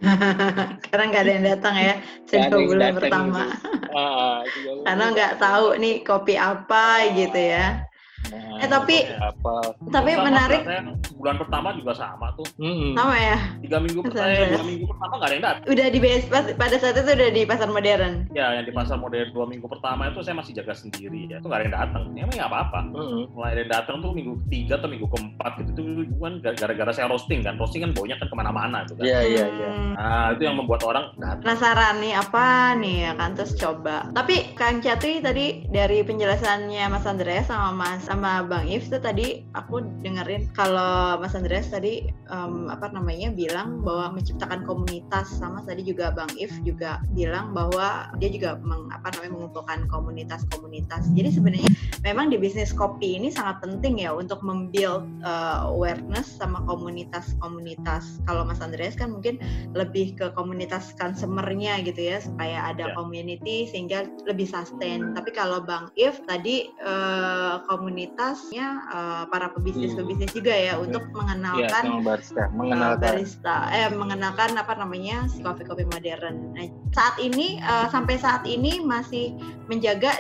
[0.92, 1.94] Karena nggak ada yang datang ya
[2.28, 3.44] yang bulan pertama.
[3.48, 6.84] bulan Karena nggak tahu nih kopi apa
[7.16, 7.84] gitu ya.
[8.26, 9.54] Nah, Eh, tapi- apa?
[9.86, 10.80] Tapi Sama, menarik saya
[11.12, 12.48] bulan pertama juga sama tuh.
[12.56, 12.92] Mm-mm.
[12.92, 13.38] sama ya.
[13.60, 14.50] Tiga minggu pertama, Andreas.
[14.50, 15.64] dua minggu pertama nggak ada yang datang.
[15.66, 18.12] Udah di BS pas- pada saat itu udah di pasar modern.
[18.32, 21.36] Ya, yang di pasar modern dua minggu pertama itu saya masih jaga sendiri ya.
[21.36, 22.02] Itu nggak ada yang datang.
[22.10, 22.78] Ya, emang nggak apa-apa.
[22.88, 23.22] Mm-mm.
[23.30, 25.70] Mulai ada yang datang tuh minggu ketiga atau minggu keempat gitu.
[25.70, 25.82] Itu
[26.16, 27.54] kan gara-gara saya roasting kan.
[27.56, 29.04] Roasting kan baunya kan ke mana-mana tuh kan.
[29.04, 29.68] Iya iya iya.
[29.68, 29.92] Hmm.
[29.94, 31.42] Nah, itu yang membuat orang datang.
[31.42, 37.04] penasaran nih apa nih ya kan terus coba tapi Kang Catri tadi dari penjelasannya Mas
[37.04, 42.54] Andreas sama Mas sama Bang If tuh tadi aku dengerin kalau Mas Andreas tadi em,
[42.72, 48.32] apa namanya bilang bahwa menciptakan komunitas sama tadi juga Bang If juga bilang bahwa dia
[48.32, 51.68] juga meng, apa namanya mengumpulkan komunitas-komunitas jadi sebenarnya
[52.08, 58.48] memang di bisnis kopi ini sangat penting ya untuk membuild eh, awareness sama komunitas-komunitas kalau
[58.48, 59.36] Mas Andreas kan mungkin
[59.76, 62.94] lebih ke komunitas consumernya gitu ya supaya ada Ya.
[62.94, 65.10] community sehingga lebih sustain.
[65.10, 67.54] Tapi kalau Bang If tadi eh,
[68.06, 73.02] komunitasnya eh, para pebisnis-pebisnis juga ya untuk Iya mengenalkan sama barista, eh, mengenalkan.
[73.02, 76.54] barista eh mengenalkan apa namanya si kopi-kopi modern.
[76.54, 79.34] Nah, saat ini eh, sampai saat ini masih
[79.66, 80.14] menjaga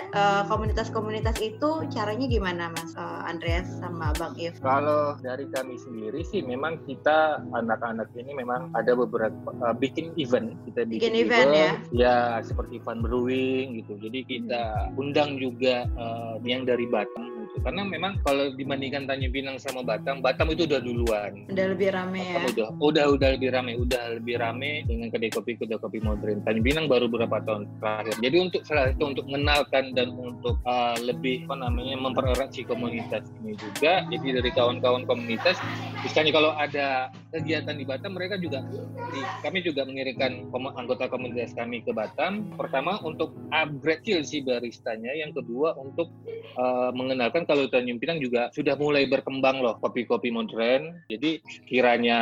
[0.50, 4.56] komunitas-komunitas itu caranya gimana Mas Eh, Andreas sama Bang If?
[4.64, 10.56] Kalau dari kami sendiri sih memang kita anak-anak ini memang ada beberapa uh, bikin event
[10.64, 11.72] kita bikin, Bikin event ya?
[11.92, 14.62] ya seperti fun brewing gitu jadi kita
[14.96, 17.64] undang juga uh, yang dari Batam gitu.
[17.64, 21.32] Karena memang kalau dibandingkan Tanjung Pinang sama Batam Batam itu udah duluan.
[21.48, 22.34] Udah lebih rame ya.
[22.40, 26.44] Batam udah udah udah lebih rame udah lebih rame dengan kedai kopi kedai kopi modern.
[26.44, 28.16] Tanjung Pinang baru beberapa tahun terakhir.
[28.20, 33.24] Jadi untuk salah satu untuk mengenalkan dan untuk uh, lebih apa namanya mempererat si komunitas
[33.42, 35.58] ini juga jadi dari kawan-kawan komunitas
[36.02, 38.64] misalnya kalau ada kegiatan di Batam mereka juga
[39.12, 42.50] di- kami juga mengirimkan anggota komunitas kami ke Batam.
[42.58, 45.10] Pertama untuk upgrade skill si baristanya.
[45.14, 46.10] Yang kedua untuk
[46.58, 52.18] uh, mengenalkan kalau Tanjung Pinang juga sudah mulai berkembang loh kopi-kopi modern jadi kiranya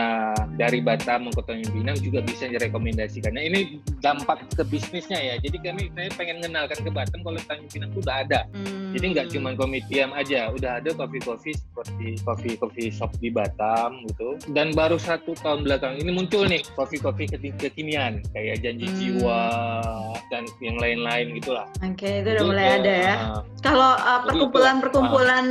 [0.54, 3.34] dari Batam ke Tanjung Pinang juga bisa direkomendasikan.
[3.34, 5.34] Nah ini dampak ke bisnisnya ya.
[5.40, 8.40] Jadi kami saya pengen mengenalkan ke Batam kalau Tanjung Pinang itu udah ada.
[8.52, 8.92] Hmm.
[8.94, 14.37] Jadi nggak cuma komitiam aja, udah ada kopi-kopi seperti kopi-kopi shop di Batam gitu.
[14.52, 17.26] Dan baru satu tahun belakang ini muncul nih kopi-kopi
[17.58, 18.98] kekinian kayak Janji Hmm.
[19.00, 19.42] Jiwa
[20.28, 21.66] dan yang lain-lain gitulah.
[21.80, 23.14] Oke, itu udah Itu, mulai ada ya.
[23.32, 24.38] uh, Kalau uh, Jadi
[25.14, 25.46] perkumpulan-perkumpulan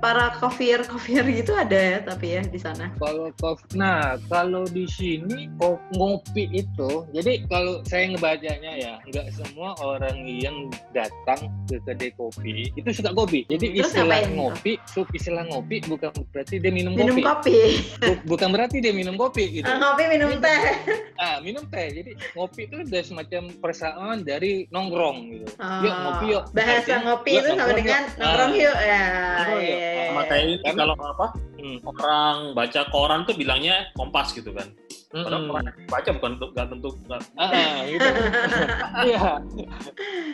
[0.00, 2.90] para courier-courier gitu ada ya tapi ya di sana.
[2.96, 5.48] Kalau kopi, nah kalau di sini
[5.92, 12.72] ngopi itu, jadi kalau saya ngebacanya ya, nggak semua orang yang datang ke kedai kopi
[12.72, 13.44] itu suka kopi.
[13.48, 17.58] Jadi Terus istilah ngopi, sub istilah ngopi bukan berarti dia minum, Minum kopi, kopi.
[18.00, 19.68] Bu- bukan berarti dia minum kopi gitu.
[19.68, 20.60] Ah, kopi minum teh.
[21.20, 21.86] Ah, minum teh.
[21.92, 25.46] Jadi ngopi itu udah semacam persamaan dari nongkrong gitu.
[25.58, 26.44] Oh, Yuk ngopi yuk.
[26.52, 28.18] Bahasa Artinya, ngopi itu sama dengan yuk.
[28.18, 28.91] nongkrong Ah, yuk ya.
[28.92, 29.62] Nongkrong yuk.
[29.62, 30.28] iya, iya, Sama iya.
[30.28, 31.26] kayak ini Kan- kalau apa
[31.56, 34.68] hmm, orang baca koran tuh bilangnya kompas gitu kan.
[35.12, 38.08] Padahal koran yang baca bukan untuk nggak tentu nggak Ah, ah, gitu.
[39.08, 39.28] Iya.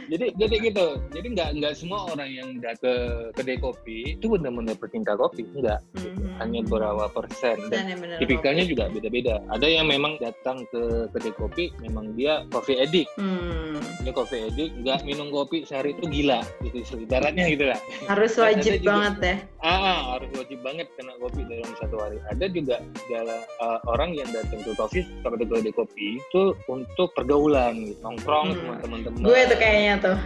[0.08, 0.86] Jadi jadi gitu.
[1.12, 2.94] Jadi nggak nggak semua orang yang datang ke
[3.34, 5.82] kedai kopi itu benar-benar pecinta kopi, enggak.
[5.98, 6.38] Mhm.
[6.38, 8.72] Hanya berapa persen dan tipikalnya kopi.
[8.72, 9.34] juga beda-beda.
[9.50, 13.10] Ada yang memang datang ke kedai kopi memang dia coffee addict.
[13.18, 17.80] Hmm, Dia coffee addict, nggak minum kopi sehari itu gila gitu ibaratnya gitu lah.
[18.06, 19.36] harus wajib juga- banget ya.
[19.58, 22.22] Ah, ah, harus wajib banget kena kopi dalam satu hari.
[22.30, 27.10] Ada juga segala uh, orang yang datang ke kopi atau ke kedai kopi itu untuk
[27.12, 27.98] pergaulan, gitu.
[27.98, 28.58] nongkrong Hmm.
[28.62, 29.20] sama teman-teman.
[29.20, 30.18] Gue tuh kayaknya tuh.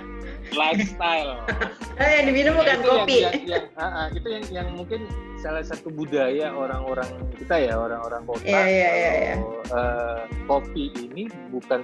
[0.52, 1.40] lifestyle.
[2.00, 3.18] Eh, yang diminum bukan Itu yang- kopi.
[3.20, 5.00] yang- yang- ah, ah, itu yang yang mungkin
[5.42, 8.46] salah satu budaya orang-orang kita ya orang-orang kota.
[8.46, 9.35] Iya, iya, iya, iya.
[9.35, 11.83] Kalau, eh, kopi ini bukan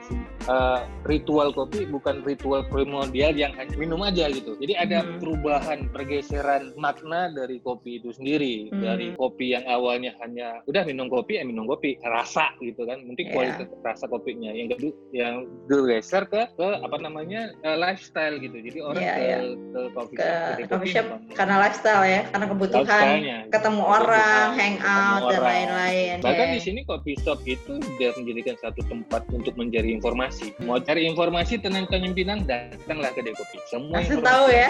[0.48, 4.54] eh, ritual kopi bukan ritual primordial yang hanya minum aja gitu.
[4.62, 5.18] Jadi ada Hmm.
[5.18, 8.70] perubahan pergeseran makna dari kopi itu sendiri.
[8.70, 8.80] Hmm.
[8.80, 13.02] Dari kopi yang awalnya hanya udah minum kopi ya minum kopi rasa gitu kan.
[13.02, 13.34] Mungkin Iya.
[13.34, 15.34] kualitas rasa kopinya yang kedua yang
[15.66, 18.56] bergeser ke ke apa namanya eh, lifestyle gitu.
[18.62, 19.38] Jadi orang Iya, ke, iya.
[19.74, 23.38] ke coffee Ke shop, kedai coffee kopi shop karena lifestyle ya, karena kebutuhan lifestyle-nya.
[23.48, 26.14] Ketemu orang, hangout dan lain-lain.
[26.20, 26.54] Bahkan Ya.
[26.56, 30.52] di sini coffee shop itu sudah menjadikan satu tempat untuk mencari informasi.
[30.64, 33.58] Mau cari informasi tentang Pinang, datanglah ke kedai kopi.
[33.68, 34.68] Semua Langsung tahu ya.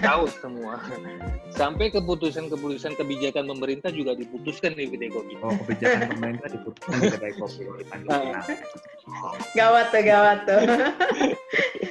[0.00, 0.74] Tahu semua.
[1.52, 5.34] Sampai keputusan-keputusan kebijakan pemerintah juga diputuskan di kedai kopi.
[5.42, 8.46] Oh, kebijakan pemerintah diputuskan di kedai kopi Tanjung Pinang.
[9.58, 10.60] Gawat tuh, gawat tuh.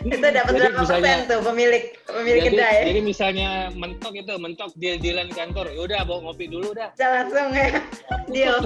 [0.02, 2.84] itu dapat berapa persen tuh pemilik Pemilik jadi, kedai ya.
[2.90, 4.98] jadi misalnya mentok itu mentok di
[5.30, 7.70] kantor ya udah bawa ngopi dulu dah Bisa langsung ya.
[8.32, 8.58] Deal.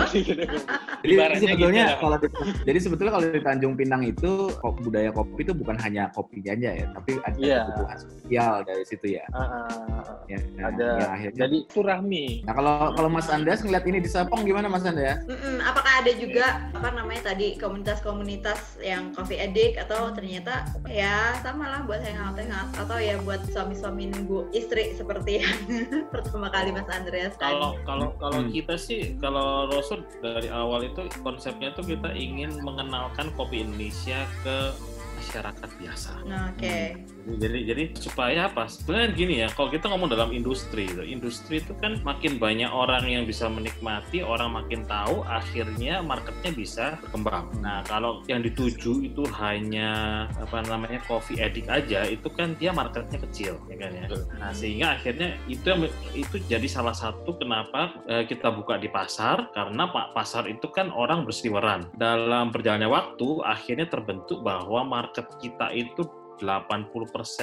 [1.06, 2.28] Jadi Ibaratnya sebetulnya gitu kalau di,
[2.66, 6.70] jadi sebetulnya kalau di Tanjung Pinang itu kok- budaya kopi itu bukan hanya kopinya aja
[6.82, 7.60] ya, tapi ada Iya.
[7.70, 9.14] kebutuhan sosial dari situ ya.
[9.30, 11.39] Ah, ah, ya nah, ada ya, akhirnya.
[11.45, 15.21] jadi turahmi Nah kalau kalau Mas Andas ngeliat ini di Serpong gimana Mas Andas?
[15.23, 21.69] Mm-mm, apakah ada juga apa namanya tadi komunitas-komunitas yang coffee addict atau ternyata ya sama
[21.69, 25.58] lah buat hangout hangout atau ya buat suami-suami nunggu istri seperti yang
[26.13, 27.54] pertama kali Mas Andreas tadi.
[27.54, 28.51] Kalau kalau kalau Hmm.
[28.51, 34.75] kita sih kalau Rosun dari awal itu konsepnya tuh kita ingin mengenalkan kopi Indonesia ke
[35.15, 36.12] masyarakat biasa.
[36.28, 36.99] Nah, Oke.
[37.26, 38.70] Jadi jadi supaya apa?
[38.70, 43.10] Sebenarnya gini ya, kalau kita ngomong dalam industri, gitu, industri itu kan makin banyak orang
[43.10, 47.50] yang bisa menikmati, orang makin tahu, akhirnya marketnya bisa berkembang.
[47.66, 53.18] Nah kalau yang dituju itu hanya apa namanya coffee addict aja, itu kan dia marketnya
[53.18, 54.06] kecil, ya kan ya.
[54.38, 55.82] Nah sehingga akhirnya itu yang
[56.14, 60.94] itu jadi salah satu kenapa eh, kita buka di pasar karena pak pasar itu kan
[60.94, 61.90] orang berseliweran.
[61.98, 66.06] Dalam perjalannya waktu akhirnya terbentuk bahwa market kita itu
[66.38, 66.91] 80%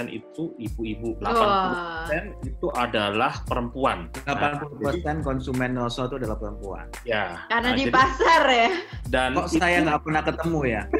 [0.09, 2.07] itu ibu-ibu, 80% Wah.
[2.43, 4.13] itu adalah perempuan.
[4.25, 4.35] Nah,
[4.69, 6.87] 80% konsumen Noso itu adalah perempuan.
[7.03, 7.47] ya.
[7.47, 8.71] Karena nah, di jadi- pasar ya.
[9.09, 10.83] dan Kok itu- saya nggak pernah ketemu ya?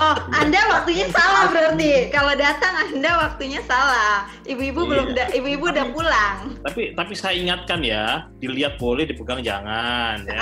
[0.00, 2.08] Oh, Anda waktunya salah berarti.
[2.08, 4.24] Kalau datang Anda waktunya salah.
[4.48, 4.88] Ibu-ibu Iya.
[4.88, 6.36] belum da- ibu-ibu udah pulang.
[6.64, 10.40] tapi tapi saya ingatkan ya, dilihat boleh, dipegang jangan ya.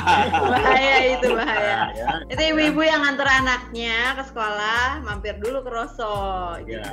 [0.52, 1.76] Bahaya itu bahaya.
[1.80, 2.08] Nah, ya.
[2.28, 5.70] Itu ibu-ibu yang nganter anaknya ke sekolah, mampir dulu ke
[6.66, 6.84] Ya.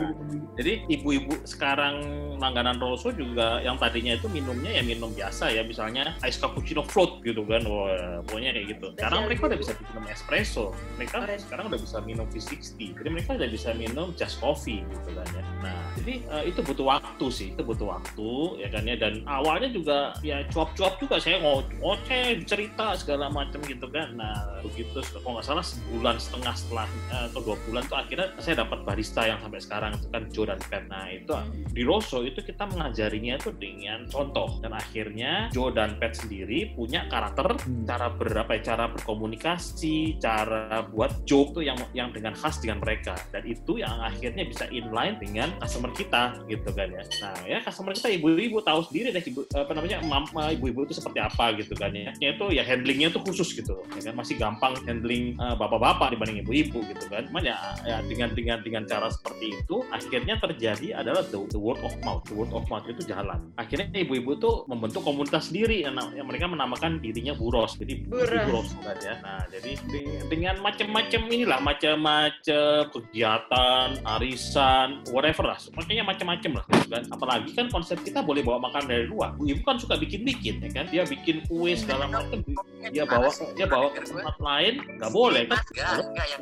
[0.57, 1.95] Jadi ibu-ibu sekarang
[2.37, 7.25] langganan Rosso juga yang tadinya itu minumnya ya minum biasa ya, misalnya ice cappuccino float
[7.25, 8.87] gitu kan, wah pokoknya kayak gitu.
[8.93, 13.49] Sekarang mereka udah bisa minum espresso, mereka sekarang udah bisa minum V60, jadi mereka udah
[13.49, 15.43] bisa minum just coffee gitu kan ya.
[15.65, 18.29] Nah, jadi eh, itu butuh waktu sih, itu butuh waktu
[18.61, 18.95] ya kan ya.
[18.97, 24.13] Dan awalnya juga ya cuap-cuap juga saya ngo- ngoceh, cerita segala macam gitu kan.
[24.13, 28.61] Nah begitu kalau nggak salah sebulan setengah setelah eh, atau dua bulan tuh akhirnya saya
[28.61, 30.83] dapat barista yang sampai sekarang itu kan Joe dan Pat.
[30.87, 31.33] Nah itu
[31.73, 37.05] di Rosso itu kita mengajarinya itu dengan contoh dan akhirnya Joe dan Pat sendiri punya
[37.11, 42.81] karakter cara berapa ya, cara berkomunikasi, cara buat joke tuh yang yang dengan khas dengan
[42.81, 47.03] mereka dan itu yang akhirnya bisa inline dengan customer kita gitu kan ya.
[47.23, 51.19] Nah ya customer kita ibu-ibu tahu sendiri deh ibu apa namanya mam- ibu-ibu itu seperti
[51.19, 52.11] apa gitu kan ya.
[52.19, 56.41] Ya itu ya handlingnya tuh khusus gitu ya kan masih gampang handling eh, bapak-bapak dibanding
[56.43, 57.27] ibu-ibu gitu kan.
[57.29, 61.75] Cuman ya, ya dengan dengan dengan cara seperti itu akhirnya terjadi adalah the, the word
[61.83, 62.23] of mouth.
[62.31, 63.51] The word of mouth itu jalan.
[63.59, 67.75] Akhirnya ibu-ibu tuh membentuk komunitas sendiri yang, yang mereka menamakan dirinya buros.
[67.75, 68.47] Jadi Buros.
[68.47, 69.19] buros kan ya.
[69.19, 75.59] Nah, jadi de- dengan macam-macam inilah macam-macam kegiatan, arisan, whatever lah.
[75.75, 76.65] Makanya macam-macam lah.
[76.71, 77.03] gitu kan.
[77.11, 79.35] Apalagi kan konsep kita boleh bawa makan dari luar.
[79.35, 80.87] Ibu kan suka bikin-bikin ya kan.
[80.87, 82.39] Dia bikin kue segala macam.
[82.87, 83.27] Dia bawa
[83.59, 85.59] dia bawa ke tempat lain nggak boleh kan.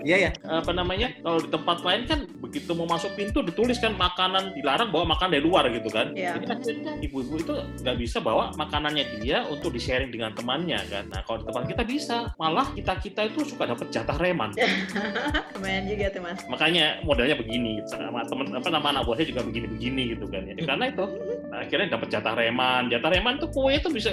[0.06, 0.32] Iya ya.
[0.46, 1.10] Apa namanya?
[1.26, 5.32] Kalau di tempat lain kan begitu mau masuk pintu ditulis kan makanan dilarang bawa makan
[5.34, 6.12] dari luar gitu kan.
[6.14, 6.38] Iya.
[6.38, 11.08] Jadi akhirnya ibu-ibu itu nggak bisa bawa makanannya dia untuk di sharing dengan temannya kan.
[11.10, 14.52] Nah kalau di tempat kita bisa, malah kita kita itu suka dapat jatah reman.
[15.56, 16.40] Lumayan juga tuh Mas.
[16.52, 20.56] Makanya modelnya begini sama teman apa nama anak buahnya juga begini-begini gitu kan ya.
[20.62, 21.06] Karena itu
[21.50, 22.84] nah, akhirnya dapat jatah reman.
[22.92, 24.12] Jatah reman tuh kue itu bisa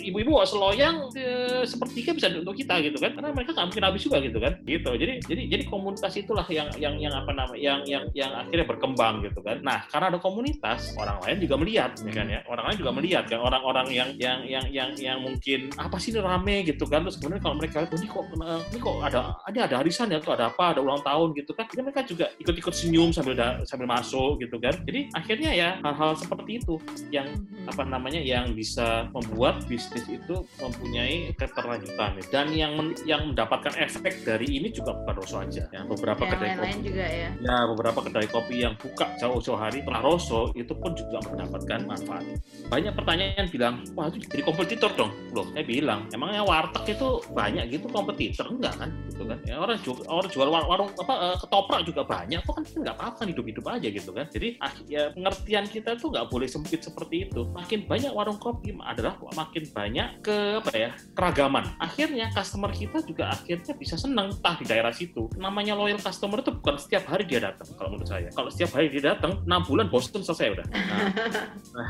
[0.00, 3.12] ibu-ibu bawa seloyang eh, sepertiga bisa untuk kita gitu kan.
[3.12, 4.52] Karena mereka nggak mungkin habis juga gitu kan.
[4.64, 4.90] Gitu.
[4.90, 9.14] Jadi jadi jadi komunitas itulah yang yang yang apa namanya yang yang yang akhirnya berkembang
[9.26, 9.58] gitu kan.
[9.62, 12.40] Nah, karena ada komunitas, orang lain juga melihat ya kan ya.
[12.46, 16.20] Orang lain juga melihat kan orang-orang yang yang yang yang yang mungkin apa sih ini
[16.22, 17.04] rame gitu kan.
[17.06, 20.08] Terus kemudian kalau mereka lihat "Oh, ini kok eh, ini kok ada ada ada arisan
[20.12, 21.64] ya atau ada apa, ada ulang tahun gitu kan.
[21.68, 24.74] Jadi mereka juga ikut-ikut senyum sambil da- sambil masuk gitu kan.
[24.84, 26.78] Jadi akhirnya ya hal-hal seperti itu
[27.10, 27.26] yang
[27.68, 34.24] apa namanya yang bisa membuat bisnis itu mempunyai keterlanjutan dan yang men- yang mendapatkan efek
[34.24, 37.28] dari ini juga bukan Rosso aja ya beberapa Yang kedai kopi juga ya.
[37.36, 42.26] ya beberapa kedai kopi yang buka jauh-jauh hari setelah Rosso itu pun juga mendapatkan manfaat.
[42.66, 45.14] Banyak pertanyaan bilang wah itu jadi kompetitor dong.
[45.30, 48.50] Loh saya bilang emangnya warteg itu banyak gitu kompetitor?
[48.50, 49.38] Enggak kan gitu kan.
[49.46, 52.96] Ya orang jual orang jual war- warung apa eh, ketoprak juga banyak kok kan nggak
[52.98, 54.26] apa-apa hidup-hidup aja gitu kan.
[54.26, 54.48] Jadi
[54.90, 57.46] ya pengertian kita tuh nggak boleh sempit seperti itu.
[57.54, 61.62] Makin banyak warung kopi adalah makin banyak ke apa ya keragaman.
[61.78, 65.30] Akhirnya customer kita juga akhirnya bisa senang entah di daerah situ.
[65.38, 68.28] Namanya loyal customer itu bukan setiap hari dia datang kalau menurut saya.
[68.32, 70.66] Kalau setiap hari dia datang enam bulan bosen selesai udah.
[70.70, 71.08] Nah,
[71.76, 71.88] nah,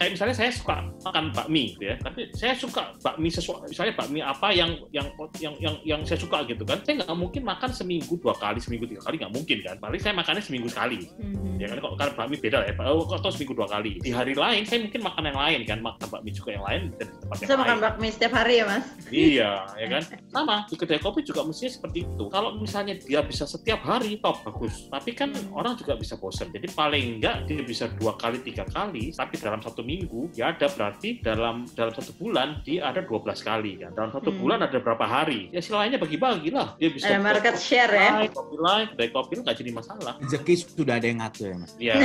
[0.00, 4.20] kayak misalnya saya suka makan bakmi gitu ya tapi saya suka bakmi sesuatu misalnya bakmi
[4.24, 8.16] apa yang yang yang yang yang saya suka gitu kan saya nggak mungkin makan seminggu
[8.16, 9.76] dua kali seminggu tiga kali nggak mungkin kan.
[9.80, 11.08] Paling saya makannya seminggu sekali.
[11.20, 11.42] Mhm.
[11.62, 14.02] ya kan kalau kan bakmi beda lah ya atau seminggu dua kali.
[14.02, 17.08] Di hari lain saya mungkin makan yang lain kan makan bakmi juga yang lain dan
[17.22, 18.84] tempat yang Bisa makan bakmi setiap hari ya mas?
[19.12, 20.02] iya ya kan.
[20.34, 22.24] Sama di kedai kopi juga mestinya seperti itu.
[22.32, 25.50] Kalau misalnya dia bisa setiap hari top bagus tapi kan Hmm.
[25.50, 29.58] orang juga bisa bosan jadi paling enggak dia bisa dua kali tiga kali tapi dalam
[29.58, 34.14] satu minggu ya ada berarti dalam dalam satu bulan dia ada 12 kali kan dalam
[34.14, 34.38] satu Hmm.
[34.38, 38.22] bulan ada berapa hari ya silanya bagi-bagi lah dia bisa Ada market share ya?
[38.22, 41.72] Lain, kopi lain kedai kopi nggak jadi masalah Rezeki sudah ada yang ngatur ya mas.
[41.74, 41.94] Iya.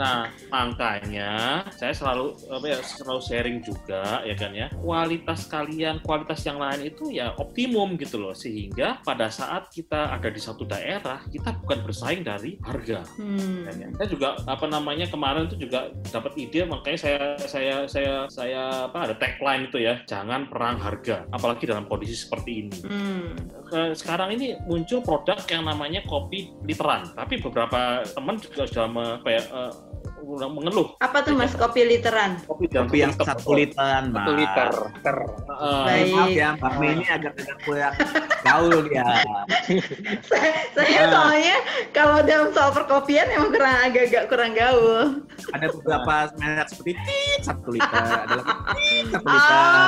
[0.00, 1.30] nah, makanya
[1.76, 4.66] saya selalu apa ya selalu sharing juga ya kan ya.
[4.74, 10.28] Kualitas kalian, kualitas yang lain itu ya optimum gitu loh sehingga pada saat kita ada
[10.32, 10.87] di satu daerah,
[11.28, 13.04] kita bukan bersaing dari harga.
[13.20, 13.68] Hmm.
[13.68, 13.92] Kan?
[14.00, 19.12] Saya juga apa namanya kemarin itu juga dapat ide makanya saya saya saya saya apa
[19.12, 23.36] ada tagline itu ya, jangan perang harga apalagi dalam kondisi seperti ini Hmm.
[23.92, 27.12] sekarang ini muncul produk yang namanya kopi literan.
[27.12, 29.72] Tapi beberapa teman juga sudah me- apa ya, eh,
[30.20, 32.38] udah mengeluh Apa tuh mas kopi literan?
[32.42, 34.20] kopi Kopi yang satu literan mas.
[34.20, 34.68] Satu liter.
[35.00, 35.16] ter.
[35.48, 36.12] Eh, Baik.
[36.12, 37.94] Maaf ya, Mbak Mei ini agak-agak kurang
[38.40, 39.04] gaul dia.
[40.28, 41.08] saya saya Ah.
[41.08, 41.56] soalnya
[41.90, 45.22] kalau dalam soal perkopian emang kurang agak-agak kurang gaul.
[45.48, 49.34] Ada beberapa merek seperti tit satu liter, ada satu Oh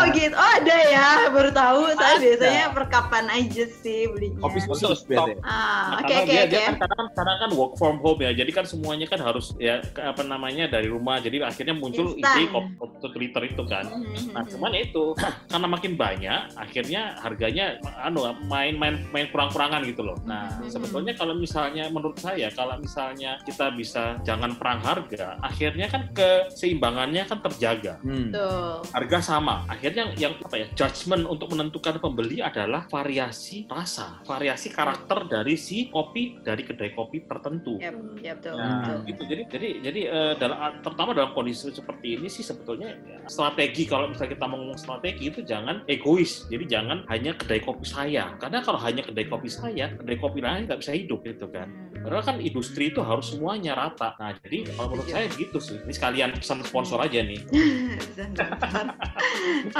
[0.00, 0.14] liter.
[0.14, 0.34] gitu.
[0.34, 1.80] Oh ada ya, baru tahu.
[1.92, 2.22] Saya Ada.
[2.22, 4.40] biasanya perkapan aja sih belinya.
[4.40, 5.38] Kopi khusus biasanya.
[5.42, 5.58] Ah,
[5.90, 6.60] Nah, oke karena oke dia, oke.
[6.60, 9.82] kan karena, kan karena kan work from home ya, jadi kan semuanya kan harus ya
[9.84, 12.44] ke- apa namanya dari rumah, jadi akhirnya muncul Instan.
[12.44, 12.76] ide kopi
[13.16, 13.88] liter itu kan.
[13.88, 14.37] Mhm.
[14.37, 15.16] Nah, cuman itu
[15.48, 20.20] karena makin banyak, akhirnya harganya anu main-main main kurang-kurangan gitu loh.
[20.28, 20.68] Nah, Hmm.
[20.68, 27.24] sebetulnya kalau misalnya menurut saya kalau misalnya kita bisa jangan perang harga, akhirnya kan keseimbangannya
[27.24, 27.96] kan terjaga.
[28.04, 28.28] Hmm.
[28.28, 28.85] Tuh.
[28.92, 29.64] Harga sama.
[29.72, 30.66] Akhirnya yang apa ya?
[30.76, 37.24] Judgment untuk menentukan pembeli adalah variasi rasa, variasi karakter dari si kopi dari kedai kopi
[37.24, 37.80] tertentu.
[37.80, 38.56] Yap betul.
[38.61, 38.98] Nah, betul.
[39.09, 39.22] gitu.
[39.24, 44.10] Jadi jadi jadi eh, dalam terutama dalam kondisi seperti ini sih sebetulnya ya, strategi kalau
[44.10, 46.50] misalnya kita ngomong strategi itu jangan egois.
[46.50, 48.34] Jadi jangan hanya kedai kopi saya.
[48.42, 51.70] Karena kalau hanya kedai kopi saya, kedai kopi lain nggak bisa hidup gitu kan.
[52.00, 54.16] Padahal kan industri itu harus semuanya rata.
[54.16, 55.76] Nah, jadi kalau menurut saya gitu sih.
[55.84, 57.40] Ini sekalian pesan sponsor aja nih.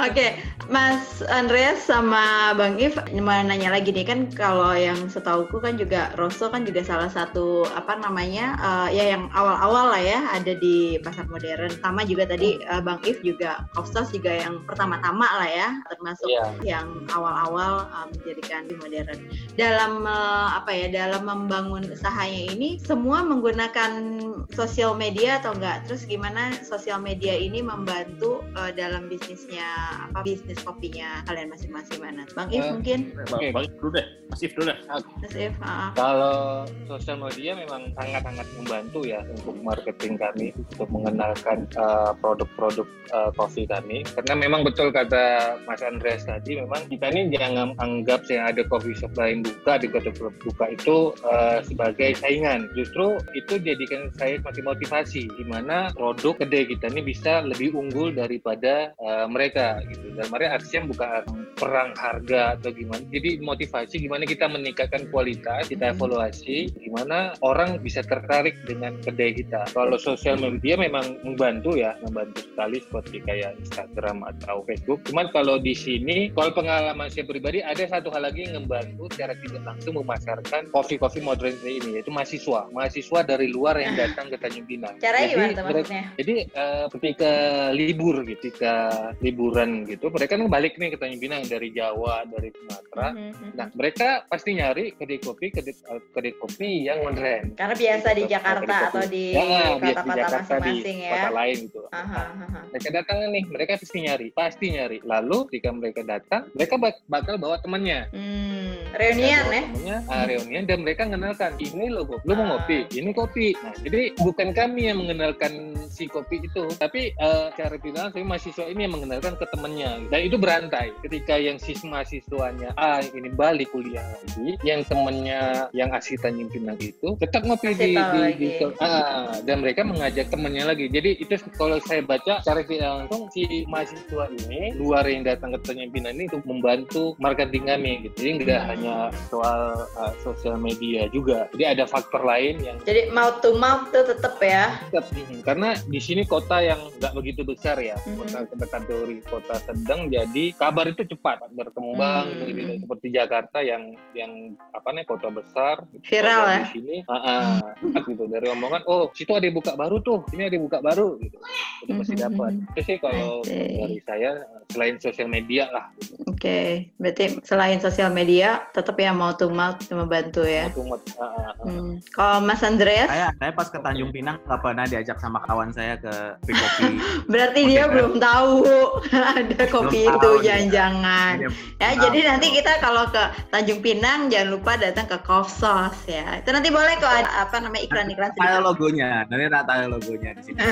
[0.05, 0.37] Oke,
[0.69, 6.13] Mas Andreas sama Bang If mau nanya lagi nih kan kalau yang setauku kan juga
[6.15, 10.97] Rosso kan juga salah satu apa namanya eh, ya yang awal-awal lah ya ada di
[11.01, 11.73] pasar modern.
[11.81, 16.45] Sama juga tadi eh, Bang If juga Kostos juga yang pertama-tama lah ya termasuk Iya.
[16.63, 19.17] yang awal-awal eh, menjadikan di modern.
[19.57, 24.19] Dalam eh, apa ya dalam membangun usahanya ini semua menggunakan
[24.51, 25.87] sosial media atau enggak?
[25.87, 29.63] Terus gimana sosial media ini membantu eh, dalam bisnisnya
[30.11, 32.27] apa bisnis kopinya kalian masing-masing mana?
[32.35, 32.99] Bang If Eh, mungkin,
[33.31, 33.47] Oke.
[33.55, 34.77] Bang dulu deh, Mas If dulu deh.
[35.23, 35.55] Mas If.
[35.63, 35.95] ah.
[35.95, 43.31] Kalau sosial media memang sangat-sangat membantu ya untuk marketing kami untuk mengenalkan uh, produk-produk uh,
[43.39, 44.03] coffee kami.
[44.03, 48.99] Karena memang betul kata Mas Andreas tadi, memang kita ini jangan anggap yang ada coffee
[48.99, 52.65] shop lain buka di kota buka itu uh, sebagai saingan.
[52.73, 58.09] Justru itu jadikan saya semakin motivasi di mana produk kedai kita ini bisa lebih unggul
[58.09, 60.17] daripada uh, mereka gitu.
[60.17, 61.23] Dan mereka aksinya bukan
[61.61, 63.05] perang harga atau gimana.
[63.13, 65.93] Jadi motivasi gimana kita meningkatkan kualitas, kita Mhm.
[65.97, 69.69] evaluasi gimana orang bisa tertarik dengan kedai kita.
[69.75, 75.05] Kalau sosial media memang membantu ya, membantu sekali seperti kayak Instagram atau Facebook.
[75.05, 79.37] Cuman kalau di sini, kalau pengalaman saya pribadi ada satu hal lagi yang membantu secara
[79.37, 84.63] tidak langsung memasarkan kopi-kopi modern ini yaitu mahasiswa, mahasiswa dari luar yang datang ke Tanjung
[84.63, 84.95] Pinang.
[84.97, 87.33] Caranya Jadi, gimana mereka- jadi eh, ketika
[87.71, 88.73] libur gitu, ketika
[89.19, 93.07] liburan gitu, mereka kan balik nih ke Tanjung Pinang dari Jawa, dari Sumatera.
[93.11, 93.49] Mhm.
[93.53, 97.53] Nah, mereka pasti nyari kedai kopi, kedai, eh, kedai kopi yang modern.
[97.53, 101.11] Karena biasa di Gitu, Jakarta atau di Ya, kota-kota masing-masing ya.
[101.11, 101.81] kota lain gitu.
[101.91, 102.59] Aha, aha.
[102.71, 104.97] Mereka datang nih, mereka pasti nyari, pasti nyari.
[105.03, 107.99] Lalu ketika mereka datang, mereka bak- bakal bawa temannya.
[108.11, 109.41] Hmm, reunian ya?
[109.65, 112.21] temennya, ah, reunian dan mereka mengenalkan ini loh, Bob.
[112.21, 112.49] lu mau Ah.
[112.59, 113.55] ngopi, ini kopi.
[113.57, 115.53] Nah, jadi bukan kami yang mengenalkan
[115.87, 119.91] si kopi itu, tapi eh, cara bilang saya mahasiswa ini yang mengenalkan ke temannya.
[120.09, 120.91] Dan itu berantai.
[120.99, 126.77] Ketika yang si mahasiswanya ah ini balik kuliah lagi, yang temannya yang asli Tanjung Pinang
[126.77, 128.47] itu tetap ngopi di, di, lagi.
[128.59, 130.85] di- ah, dan mereka mengajak temannya lagi.
[130.87, 135.59] Jadi itu kalau saya baca secara tidak langsung si mahasiswa ini luar yang datang ke
[135.63, 138.15] Tanjung Pinang ini untuk membantu marketing kami gitu.
[138.17, 138.69] Jadi nggak Hmm.
[138.71, 138.95] hanya
[139.27, 139.61] soal
[139.95, 141.47] uh, sosial media juga.
[141.53, 144.75] Jadi ada faktor lain yang Jadi mouth to mouth tuh tetap ya.
[144.85, 148.17] tetap hmm, karena di sini kota yang nggak begitu besar ya Mhm.
[148.19, 152.49] kota kategori kota sedang jadi kabar itu cepat berkembang Hmm.
[152.49, 154.31] gitu seperti Jakarta yang yang
[154.71, 156.59] apa nih kota besar Viral ya?
[156.61, 160.43] di sini ah, cepat gitu dari omongan oh situ ada yang buka baru tuh ini
[160.43, 161.37] ada yang buka baru gitu
[161.81, 162.23] itu pasti Mhm.
[162.23, 164.31] dapat itu sih kalau dari saya
[164.69, 166.13] selain sosial media lah gitu.
[166.27, 170.69] Oke, berarti selain sosial media tetap ya mouth to mouth membantu ya.
[170.69, 171.60] Mut-mut, ah, ah, ah.
[171.61, 172.01] Hmm.
[172.09, 175.93] Kalau Mas Andreas, Saya saya pas ke Tanjung Pinang nggak pernah diajak sama kawan saya
[175.95, 176.09] ke
[176.41, 176.97] kopi.
[177.31, 178.65] berarti dia belum tahu
[179.11, 181.33] ada kopi Belum itu jangan-jangan.
[181.37, 182.01] Dia Ya, tahu.
[182.03, 186.37] jadi nanti kita kalau ke Tanjung Pinang jangan lupa datang ke Coffee Sauce ya.
[186.37, 188.61] Itu nanti boleh kok ada apa namanya iklan-iklan Ada sedikit.
[188.63, 190.57] logonya, nanti tak tahu logonya di sini.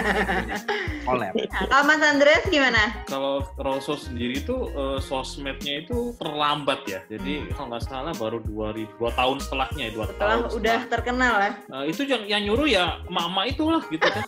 [1.09, 1.33] Nah,
[1.65, 3.01] Kalau Mas Andreas gimana?
[3.03, 7.01] Kalau Rosso sendiri itu eh, sosmednya itu terlambat ya.
[7.09, 10.53] Jadi kalau nggak salah baru 2000 dua tahun setelahnya ya, dua Setelah tahun.
[10.53, 11.51] udah terkenal ya.
[11.81, 14.23] Eh, itu yang yang nyuruh ya emak-emak itulah gitu kan.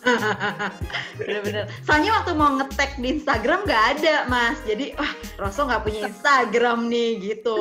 [1.18, 1.64] Bener-bener.
[1.84, 4.58] Soalnya waktu mau ngetek di Instagram nggak ada, Mas.
[4.64, 7.60] Jadi, wah, Rosso nggak punya Instagram nih, gitu.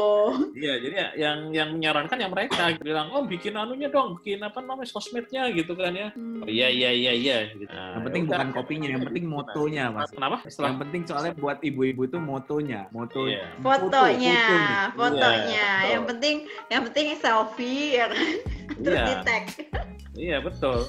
[0.55, 4.59] Iya, jadi ya, yang yang menyarankan yang mereka bilang, "Oh, bikin anunya dong, bikin apa
[4.59, 6.43] namanya sosmednya gitu kan ya." Hmm.
[6.43, 7.69] Oh, iya iya iya iya gitu.
[7.69, 10.09] Nah, Yang penting ya bukan kopinya, yang penting motonya, Mas.
[10.09, 10.37] Kenapa?
[10.47, 13.45] Setelah Yang penting soalnya buat ibu-ibu itu motonya, moto Iya.
[13.61, 14.77] Fotonya, foto nih.
[14.97, 15.41] fotonya.
[15.51, 16.35] Iya, yang penting,
[16.71, 18.27] yang penting selfie, ya kan?
[18.81, 19.05] Terus Iya.
[19.05, 19.43] di tag.
[20.11, 20.79] Iya betul.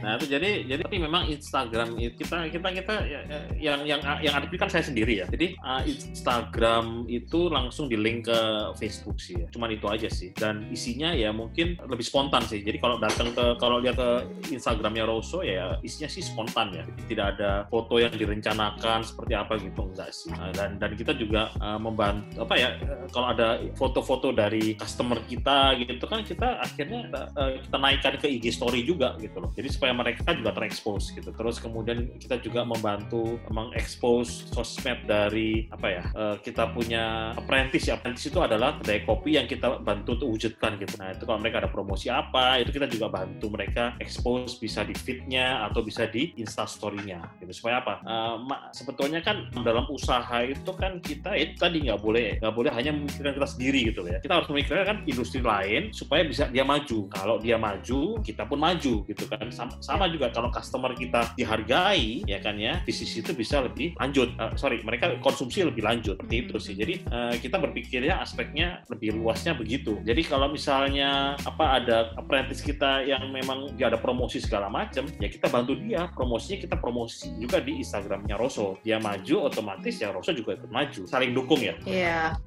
[0.00, 4.00] Nah itu jadi jadi tapi memang Instagram itu kita kita kita ya, ya, yang yang
[4.24, 5.26] yang kan saya sendiri ya.
[5.28, 8.40] Jadi uh, Instagram itu langsung di link ke
[8.80, 9.46] Facebook sih ya.
[9.52, 10.32] Cuman itu aja sih.
[10.32, 12.64] Dan isinya ya mungkin lebih spontan sih.
[12.64, 14.10] Jadi kalau datang ke kalau lihat ke
[14.48, 16.82] Instagramnya Rosso ya isinya sih spontan ya.
[16.88, 20.32] Jadi tidak ada foto yang direncanakan seperti apa gitu enggak sih.
[20.32, 25.20] Nah, dan dan kita juga uh, membantu apa ya uh, kalau ada foto-foto dari customer
[25.28, 27.04] kita gitu kan kita akhirnya
[27.36, 29.50] uh, kita naikkan ke IG story juga gitu loh.
[29.54, 31.30] Jadi supaya mereka juga terekspos gitu.
[31.30, 36.04] Terus kemudian kita juga membantu mengekspos sosmed dari apa ya?
[36.14, 37.98] uh, kita punya apprentice ya.
[37.98, 40.94] Apprentice itu adalah kedai kopi yang kita bantu untuk wujudkan gitu.
[41.00, 44.94] Nah, itu kalau mereka ada promosi apa, itu kita juga bantu mereka expose bisa di
[44.94, 47.52] feed-nya atau bisa di Insta story-nya gitu.
[47.64, 47.94] Supaya apa?
[48.04, 48.36] Uh,
[48.74, 53.36] sebetulnya kan dalam usaha itu kan kita itu tadi nggak boleh nggak boleh hanya memikirkan
[53.36, 54.18] kita sendiri gitu ya.
[54.20, 57.08] Kita harus memikirkan kan industri lain supaya bisa dia maju.
[57.20, 59.52] Kalau dia maju, kita pun maju gitu kan.
[59.52, 64.32] Sama, sama juga kalau customer kita dihargai ya kan ya, bisnis itu bisa lebih lanjut.
[64.40, 66.74] Uh, sorry, mereka konsumsi lebih lanjut seperti itu sih.
[66.80, 70.00] Jadi uh, kita berpikirnya aspeknya lebih luasnya begitu.
[70.00, 75.28] Jadi kalau misalnya apa ada apprentice kita yang memang dia ada promosi segala macam, ya
[75.28, 78.80] kita bantu dia promosinya kita promosi juga di Instagramnya Rosso.
[78.80, 81.04] Dia maju otomatis ya Rosso juga ikut maju.
[81.04, 81.76] Saling dukung ya.
[81.84, 82.40] Iya.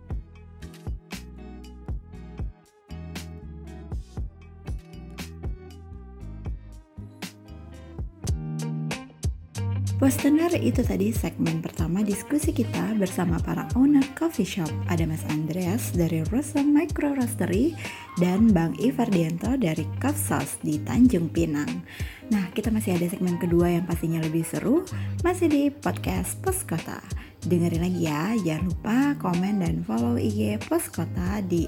[10.04, 14.68] Postener itu tadi segmen pertama diskusi kita bersama para owner coffee shop.
[14.92, 17.72] Ada Mas Andreas dari Rosa Micro Roastery
[18.20, 21.88] dan Bang Ivardianto dari Sauce di Tanjung Pinang.
[22.36, 24.84] Nah, kita masih ada segmen kedua yang pastinya lebih seru,
[25.24, 27.00] masih di podcast Pos Kota.
[27.44, 31.68] Dengerin lagi ya, jangan lupa komen dan follow IG Pos Kota di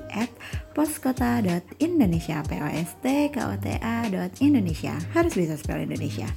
[0.76, 4.08] @poskota.indonesia p o s t k o t a
[4.44, 6.28] Indonesia harus bisa spell Indonesia.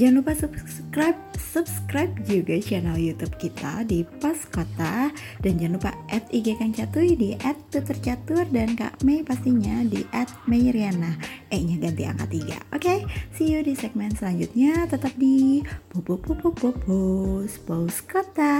[0.00, 5.12] Jangan lupa subscribe subscribe juga channel YouTube kita di Pos Kota
[5.44, 7.36] dan jangan lupa add IG Kang Catuy di
[7.68, 10.00] @tuturcatur dan Kak Mei pastinya di
[10.48, 11.20] @meiriana.
[11.52, 12.56] E-nya ganti angka 3.
[12.72, 13.04] Oke,
[13.36, 15.60] see you di segmen selanjutnya tetap di
[15.92, 18.56] Pupupupupupus Pos Kota.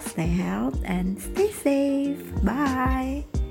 [0.00, 2.22] Stay healthy and stay safe.
[2.40, 3.47] Bye.